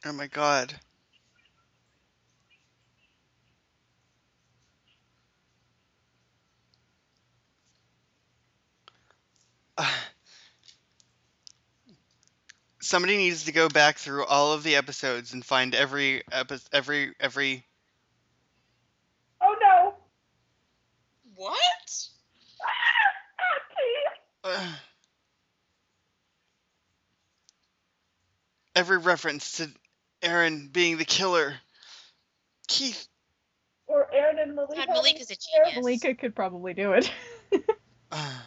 oh 0.05 0.13
my 0.13 0.27
god. 0.27 0.73
Somebody 12.81 13.17
needs 13.17 13.45
to 13.45 13.51
go 13.51 13.69
back 13.69 13.97
through 13.97 14.25
all 14.25 14.53
of 14.53 14.63
the 14.63 14.75
episodes 14.75 15.33
and 15.33 15.43
find 15.45 15.73
every 15.73 16.23
epi- 16.31 16.59
every 16.71 17.13
every 17.19 17.65
Oh 19.41 19.55
no! 19.61 19.93
What? 21.35 21.53
Uh, 24.45 24.75
every 28.75 28.97
reference 28.97 29.57
to 29.57 29.71
Aaron 30.23 30.69
being 30.71 30.97
the 30.97 31.05
killer. 31.05 31.55
Keith, 32.67 33.07
Or 33.87 34.07
Aaron 34.13 34.39
and 34.39 34.55
Malika. 34.55 34.75
God, 34.87 34.87
Malika's 34.95 35.29
a 35.29 35.35
Aaron- 35.57 35.69
genius. 35.71 35.83
Malika 35.83 36.15
could 36.15 36.35
probably 36.35 36.73
do 36.73 36.93
it. 36.93 37.11
uh, 38.11 38.31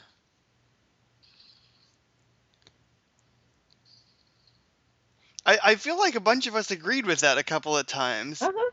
I 5.45 5.59
I 5.63 5.75
feel 5.77 5.99
like 5.99 6.15
a 6.15 6.21
bunch 6.21 6.47
of 6.47 6.55
us 6.57 6.71
agreed 6.71 7.07
with 7.07 7.21
that 7.21 7.39
a 7.39 7.43
couple 7.45 7.77
of 7.77 7.87
times. 7.87 8.43
Uh-huh. 8.43 8.71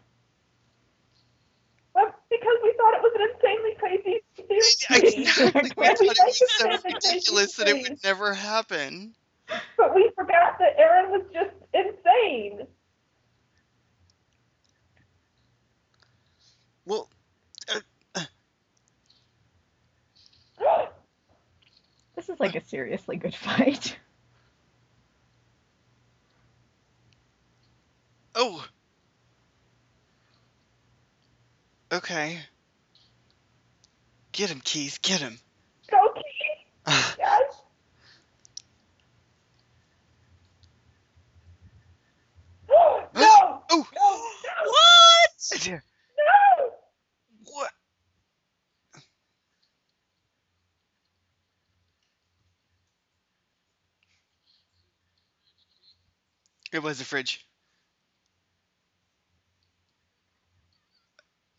Well, 1.94 2.06
because 2.30 2.58
we 2.64 2.74
thought 2.78 2.94
it 2.96 3.02
was 3.04 3.14
an 3.16 3.28
insanely 3.36 3.76
crazy 3.80 4.22
theory. 4.36 4.58
Exactly. 4.58 5.62
We 5.64 5.70
thought 5.70 6.02
it 6.02 6.08
was 6.08 6.40
so 6.40 6.46
say 6.48 6.72
the 6.72 6.78
crazy 6.82 6.96
ridiculous 7.10 7.56
that 7.58 7.68
it 7.68 7.82
would 7.84 8.04
never 8.04 8.34
happen. 8.34 9.14
But 9.48 9.62
But 9.78 9.96
we 9.96 10.10
forgot 10.16 10.58
that 10.60 10.74
Aaron 10.80 11.12
was 11.12 11.22
just 11.34 11.52
insane. 11.74 12.66
Well, 16.86 17.10
uh, 17.74 17.80
This 22.16 22.30
is 22.30 22.40
like 22.40 22.56
a 22.56 22.64
seriously 22.64 23.18
good 23.18 23.36
fight. 23.36 23.98
oh. 28.36 28.66
Okay. 31.92 32.40
Get 34.32 34.50
him, 34.50 34.62
Keith. 34.64 35.00
Get 35.02 35.20
him. 35.22 35.38
Go, 35.90 35.98
Keith. 36.16 36.24
Yes. 37.18 37.62
no. 42.70 43.10
oh. 43.16 43.16
No. 43.16 43.64
No. 43.72 43.86
What? 44.66 45.30
It 56.74 56.82
was 56.82 57.00
a 57.00 57.06
fridge. 57.06 57.46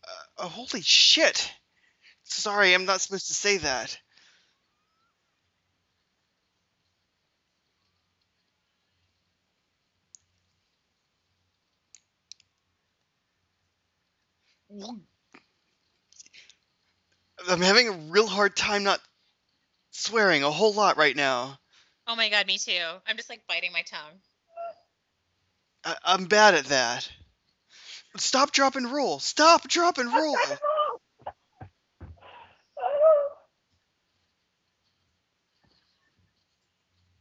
Uh, 0.03 0.43
oh, 0.43 0.47
holy 0.49 0.81
shit! 0.81 1.49
Sorry, 2.25 2.73
I'm 2.73 2.83
not 2.83 2.99
supposed 2.99 3.27
to 3.27 3.33
say 3.33 3.57
that. 3.57 3.97
I'm 17.47 17.61
having 17.61 17.87
a 17.87 17.91
real 18.11 18.27
hard 18.27 18.57
time 18.57 18.83
not 18.83 18.99
swearing 19.91 20.43
a 20.43 20.51
whole 20.51 20.73
lot 20.73 20.97
right 20.97 21.15
now. 21.15 21.57
Oh 22.05 22.17
my 22.17 22.27
god, 22.27 22.47
me 22.47 22.57
too. 22.57 22.81
I'm 23.07 23.15
just 23.15 23.29
like 23.29 23.47
biting 23.47 23.71
my 23.71 23.83
tongue. 23.83 24.19
I, 25.85 25.95
I'm 26.03 26.25
bad 26.25 26.55
at 26.55 26.65
that. 26.65 27.07
Stop, 28.17 28.51
drop, 28.51 28.75
and 28.75 28.91
roll. 28.91 29.19
Stop, 29.19 29.67
drop, 29.67 29.97
and 29.97 30.11
roll. 30.11 30.35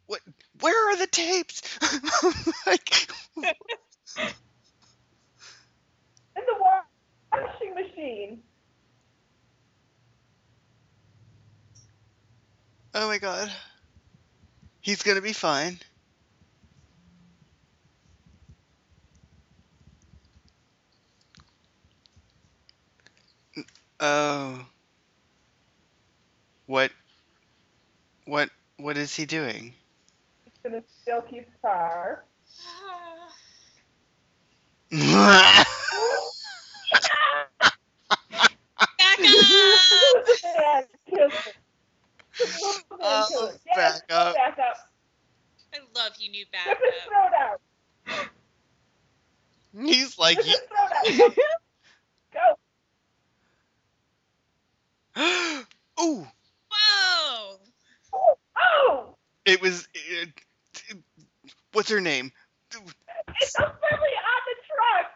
What? 0.06 0.20
Where 0.60 0.92
are 0.92 0.96
the 0.96 1.06
tapes? 1.06 1.62
like, 2.66 3.08
In 3.36 3.42
the 6.46 6.54
washing 7.32 7.74
machine. 7.74 8.42
oh 12.94 13.08
my 13.08 13.18
god. 13.18 13.50
He's 14.80 15.02
gonna 15.02 15.22
be 15.22 15.32
fine. 15.32 15.78
Oh. 24.00 24.66
What? 26.66 26.90
What? 28.26 28.50
What 28.78 28.96
is 28.96 29.14
he 29.14 29.26
doing? 29.26 29.74
He's 30.44 30.54
gonna 30.62 30.82
steal 31.02 31.22
Keith's 31.22 31.50
car. 31.62 32.24
Back 38.98 39.20
up! 39.20 40.26
and 40.44 40.86
kill 41.08 41.28
it. 41.28 41.56
Oh, 43.00 43.52
back 43.76 44.02
up. 44.10 44.34
Back 44.34 44.58
up. 44.58 44.76
I 45.74 45.78
love 45.94 46.12
you, 46.18 46.30
new 46.30 46.44
back 46.52 46.66
Rip 46.66 46.78
his 46.82 46.94
up. 47.02 47.08
throat 47.08 47.32
out. 47.40 47.60
He's 49.86 50.18
like, 50.18 50.38
Rip 50.38 50.46
his 50.46 50.60
throat 50.68 50.92
out. 50.96 51.34
Go. 52.32 52.58
ooh, 56.00 56.26
Whoa! 56.70 57.56
Oh, 58.56 59.16
it 59.44 59.60
was. 59.60 59.88
It, 59.94 60.30
what's 61.72 61.90
her 61.90 62.00
name? 62.00 62.32
It's 63.40 63.54
a 63.58 63.62
lily 63.62 64.14
on 64.32 64.40
the 64.46 64.56
truck. 64.70 65.10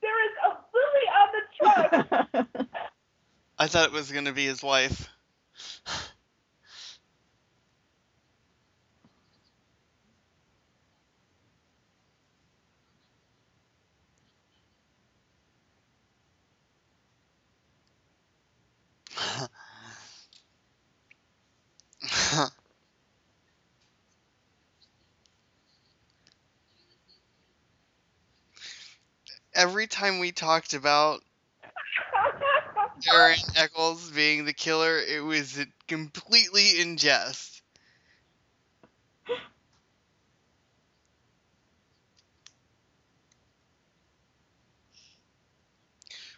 There 0.00 0.26
is 0.26 0.34
a 0.44 0.50
lily 0.74 1.06
on 1.18 1.28
the 1.32 1.42
truck. 1.58 2.68
I 3.58 3.66
thought 3.66 3.88
it 3.88 3.92
was 3.92 4.12
gonna 4.12 4.32
be 4.32 4.46
his 4.46 4.62
wife. 4.62 5.08
Every 29.54 29.86
time 29.86 30.18
we 30.18 30.32
talked 30.32 30.74
about 30.74 31.22
Aaron 33.12 33.38
Echolls 33.56 34.10
being 34.10 34.44
the 34.44 34.52
killer, 34.52 34.98
it 34.98 35.24
was 35.24 35.58
completely 35.88 36.80
in 36.80 36.96
jest. 36.96 37.62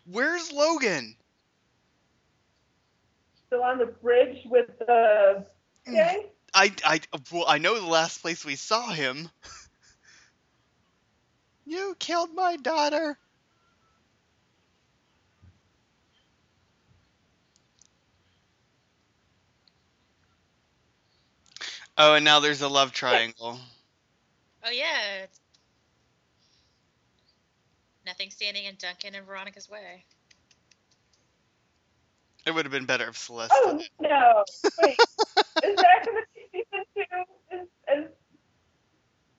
Where's 0.04 0.52
Logan? 0.52 1.16
Still 3.52 3.64
on 3.64 3.76
the 3.76 3.84
bridge 3.84 4.38
with 4.46 4.70
uh, 4.80 4.84
mm. 4.88 5.44
the 5.84 5.92
gang. 5.92 6.22
I, 6.54 6.72
I, 6.86 7.00
well, 7.30 7.44
I 7.46 7.58
know 7.58 7.78
the 7.78 7.86
last 7.86 8.22
place 8.22 8.46
we 8.46 8.56
saw 8.56 8.88
him. 8.88 9.28
you 11.66 11.94
killed 11.98 12.34
my 12.34 12.56
daughter. 12.56 13.18
Oh, 21.98 22.14
and 22.14 22.24
now 22.24 22.40
there's 22.40 22.62
a 22.62 22.68
love 22.68 22.92
triangle. 22.92 23.60
Oh 24.64 24.70
yeah. 24.70 25.26
Nothing 28.06 28.30
standing 28.30 28.64
in 28.64 28.76
Duncan 28.78 29.14
and 29.14 29.26
Veronica's 29.26 29.68
way. 29.68 30.06
It 32.44 32.50
would 32.52 32.64
have 32.64 32.72
been 32.72 32.86
better 32.86 33.08
if 33.08 33.16
Celeste 33.16 33.52
Oh 33.52 33.78
did 33.78 33.88
no! 34.00 34.44
Wait, 34.78 34.98
is 35.62 35.76
that 35.76 36.04
going 36.04 36.16
to 36.16 36.26
be 36.34 36.48
season 36.52 36.84
two? 36.94 37.56
Is, 37.56 37.68
is 37.96 38.10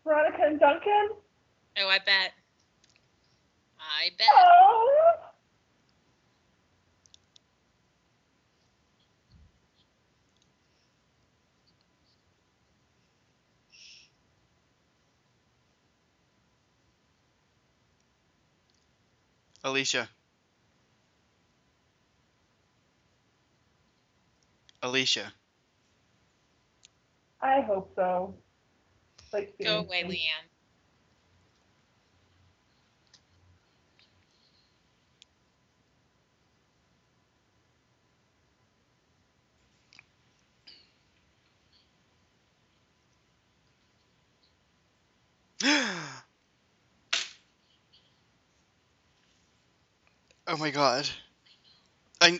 Veronica 0.03 0.43
and 0.43 0.59
Duncan? 0.59 1.09
Oh, 1.77 1.87
I 1.87 1.99
bet. 1.99 2.33
I 3.79 4.09
bet. 4.17 4.27
Oh! 4.31 5.13
Alicia. 19.63 20.09
Alicia. 24.83 25.31
I 27.41 27.61
hope 27.61 27.91
so. 27.95 28.35
Like 29.31 29.55
Go 29.63 29.79
away, 29.79 30.01
seriously. 30.01 30.21
Lianne. 45.63 45.63
oh 50.47 50.57
my 50.57 50.71
god. 50.71 51.09
I 52.19 52.39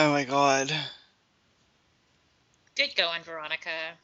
Oh 0.00 0.12
my 0.12 0.24
god. 0.24 0.72
Good 2.74 2.96
going, 2.96 3.22
Veronica. 3.22 3.98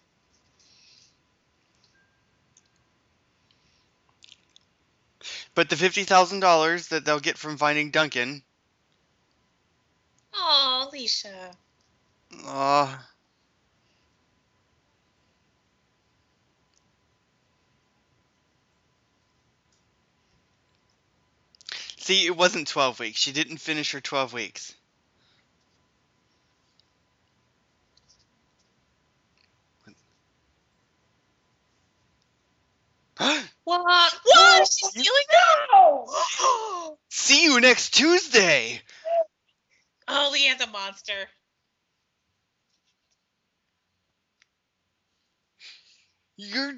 But 5.55 5.71
the 5.71 5.77
fifty 5.77 6.05
thousand 6.05 6.41
dollars 6.41 6.89
that 6.89 7.05
they'll 7.05 7.19
get 7.19 7.39
from 7.39 7.57
finding 7.57 7.91
Duncan, 7.91 8.45
Oh, 10.35 10.89
Alicia. 10.89 11.57
uh 12.47 12.99
See, 21.99 22.27
it 22.27 22.37
wasn't 22.37 22.69
twelve 22.69 23.01
weeks. 23.01 23.21
She 23.21 23.33
didn't 23.33 23.59
finish 23.59 23.93
her 23.93 24.01
twelve 24.01 24.33
weeks. 24.33 24.75
What? 33.65 34.15
What? 34.23 34.63
Is 34.63 34.77
she 34.79 34.87
stealing 34.87 35.23
No! 35.73 36.07
that? 36.07 36.97
See 37.11 37.45
you 37.45 37.61
next 37.61 37.91
Tuesday. 37.91 38.81
Oh, 40.09 40.33
Lianne's 40.33 40.61
a 40.61 40.69
monster. 40.69 41.29
Your 46.37 46.75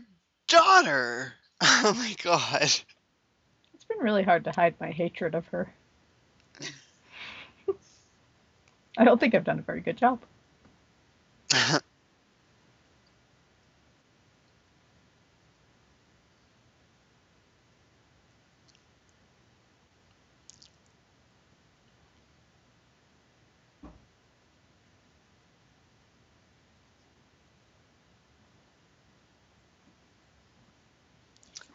daughter. 0.48 1.34
Oh 1.60 1.92
my 1.92 2.14
god. 2.22 2.62
It's 2.62 3.84
been 3.88 3.98
really 3.98 4.22
hard 4.22 4.44
to 4.44 4.52
hide 4.52 4.76
my 4.80 4.92
hatred 4.92 5.34
of 5.34 5.44
her. 5.48 5.72
I 8.96 9.04
don't 9.04 9.18
think 9.18 9.34
I've 9.34 9.42
done 9.42 9.58
a 9.58 9.62
very 9.62 9.80
good 9.80 9.96
job. 9.96 10.20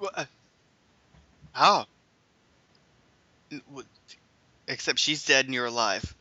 What? 0.04 0.28
How? 1.54 1.86
What- 3.68 3.86
Except 4.68 5.00
she's 5.00 5.26
dead 5.26 5.46
and 5.46 5.54
you're 5.54 5.66
alive. 5.66 6.16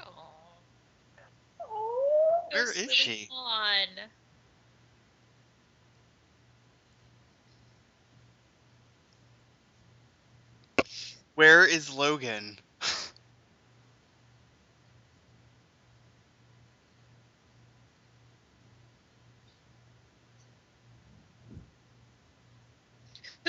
Oh, 0.00 0.58
Oh. 1.60 2.48
Where 2.50 2.72
is 2.72 2.92
she? 2.92 3.28
On. 3.30 3.86
Where 11.36 11.64
is 11.64 11.88
Logan? 11.94 12.58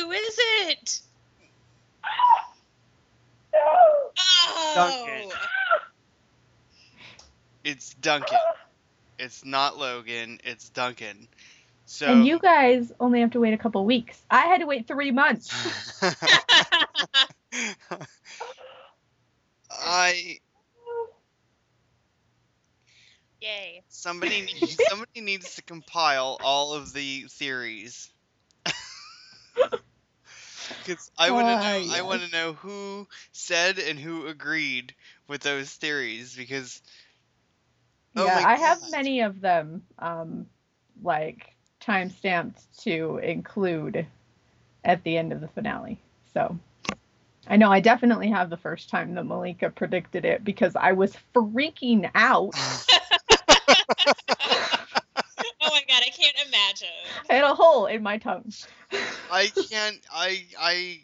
Who 0.10 0.16
is 0.16 0.36
it? 0.39 1.01
Oh. 3.53 4.12
Duncan. 4.74 5.30
It's 7.64 7.93
Duncan. 7.93 8.39
It's 9.20 9.45
not 9.45 9.78
Logan. 9.78 10.39
It's 10.43 10.70
Duncan. 10.70 11.28
So. 11.86 12.07
And 12.07 12.26
you 12.26 12.39
guys 12.39 12.91
only 12.99 13.20
have 13.20 13.30
to 13.32 13.39
wait 13.39 13.53
a 13.53 13.57
couple 13.60 13.86
weeks. 13.86 14.20
I 14.32 14.47
had 14.47 14.62
to 14.62 14.66
wait 14.66 14.88
three 14.88 15.12
months. 15.12 16.01
I 19.70 20.39
Yay. 23.41 23.84
somebody 23.89 24.41
needs, 24.60 24.76
somebody 24.89 25.22
needs 25.22 25.53
to 25.57 25.62
compile 25.62 26.39
all 26.43 26.74
of 26.74 26.93
the 26.93 27.28
theories. 27.30 28.12
Because 30.70 31.12
I 31.18 31.32
want 31.32 31.48
to 31.48 31.56
know, 31.56 31.94
I 31.94 32.02
want 32.02 32.22
to 32.24 32.32
know 32.32 32.54
who 32.54 33.08
said 33.32 33.80
and 33.80 34.00
who 34.00 34.28
agreed 34.28 34.94
with 35.28 35.42
those 35.42 35.72
theories. 35.72 36.36
Because 36.36 36.82
Oh 38.16 38.26
yeah, 38.26 38.44
I 38.48 38.56
have 38.56 38.90
many 38.92 39.22
of 39.22 39.40
them, 39.40 39.84
um, 40.00 40.48
like 41.02 41.56
time 41.80 42.10
stamped 42.10 42.62
to 42.82 43.18
include 43.24 44.06
at 44.84 45.04
the 45.04 45.18
end 45.18 45.32
of 45.32 45.42
the 45.42 45.48
finale. 45.48 46.00
So 46.34 46.58
I 47.48 47.58
know 47.58 47.72
I 47.72 47.80
definitely 47.80 48.30
have 48.30 48.50
the 48.50 48.58
first 48.58 48.90
time 48.90 49.14
that 49.16 49.26
Malika 49.26 49.70
predicted 49.70 50.26
it 50.26 50.44
because 50.44 50.76
I 50.76 50.94
was 50.94 51.16
freaking 51.34 52.10
out. 52.16 52.54
My 56.10 56.24
god, 56.24 56.24
I 56.24 56.24
can't 56.24 56.47
imagine. 56.47 56.88
I 57.30 57.34
had 57.36 57.43
a 57.43 57.55
hole 57.55 57.86
in 57.86 58.03
my 58.03 58.18
tongue. 58.18 58.51
I 59.32 59.47
can't, 59.70 59.99
I, 60.12 60.45
I, 60.60 60.99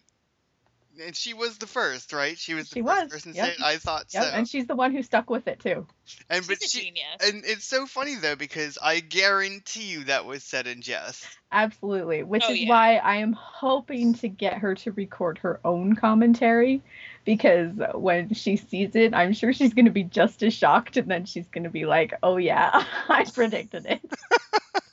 and 1.05 1.15
she 1.15 1.33
was 1.33 1.57
the 1.57 1.67
first, 1.67 2.13
right? 2.13 2.37
She 2.37 2.53
was 2.53 2.69
the 2.69 2.75
She 2.75 2.81
first 2.81 3.01
was, 3.03 3.11
person 3.11 3.31
to 3.33 3.37
yep. 3.37 3.47
say 3.47 3.53
it. 3.53 3.61
I 3.63 3.77
thought 3.77 4.05
Yep, 4.11 4.23
so. 4.23 4.29
and 4.33 4.47
she's 4.49 4.67
the 4.67 4.75
one 4.75 4.91
who 4.93 5.03
stuck 5.03 5.29
with 5.29 5.47
it 5.47 5.59
too. 5.59 5.85
And 6.29 6.43
She's 6.43 6.47
but 6.47 6.65
a 6.65 6.69
she, 6.69 6.81
genius. 6.85 7.05
and 7.25 7.43
it's 7.45 7.65
so 7.65 7.85
funny 7.85 8.15
though 8.15 8.35
because 8.35 8.77
I 8.81 8.99
guarantee 8.99 9.83
you 9.91 10.03
that 10.05 10.25
was 10.25 10.43
said 10.43 10.67
in 10.67 10.81
jest. 10.81 11.25
Absolutely, 11.51 12.23
which 12.23 12.43
Oh, 12.47 12.51
is 12.53 12.59
yeah. 12.61 12.69
why 12.69 12.95
I 12.97 13.17
am 13.17 13.33
hoping 13.33 14.13
to 14.15 14.27
get 14.27 14.55
her 14.59 14.75
to 14.75 14.91
record 14.91 15.37
her 15.39 15.59
own 15.65 15.95
commentary 15.95 16.81
because 17.25 17.71
when 17.95 18.33
she 18.33 18.57
sees 18.57 18.95
it, 18.95 19.13
I'm 19.13 19.33
sure 19.33 19.53
she's 19.53 19.73
going 19.73 19.85
to 19.85 19.91
be 19.91 20.03
just 20.03 20.43
as 20.43 20.53
shocked 20.53 20.97
and 20.97 21.09
then 21.09 21.25
she's 21.25 21.47
going 21.47 21.63
to 21.63 21.69
be 21.69 21.85
like, 21.85 22.13
"Oh 22.23 22.37
yeah, 22.37 22.85
I 23.09 23.25
predicted 23.25 23.85
it." 23.85 24.01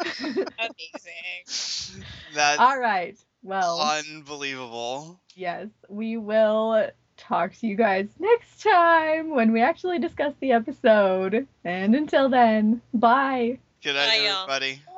Amazing. 0.00 2.04
That's 2.34 2.60
All 2.60 2.78
right. 2.78 3.16
Well, 3.42 3.80
unbelievable. 3.80 5.20
yes, 5.34 5.68
we 5.88 6.16
will 6.16 6.90
talk 7.16 7.54
to 7.56 7.66
you 7.66 7.76
guys 7.76 8.08
next 8.18 8.62
time 8.62 9.30
when 9.30 9.52
we 9.52 9.62
actually 9.62 9.98
discuss 9.98 10.34
the 10.40 10.52
episode. 10.52 11.46
And 11.64 11.94
until 11.94 12.28
then, 12.28 12.80
bye. 12.94 13.58
Good 13.82 13.94
night, 13.94 14.08
Bye, 14.08 14.16
y'all. 14.26 14.42
everybody. 14.42 14.82
Oh, 14.96 14.97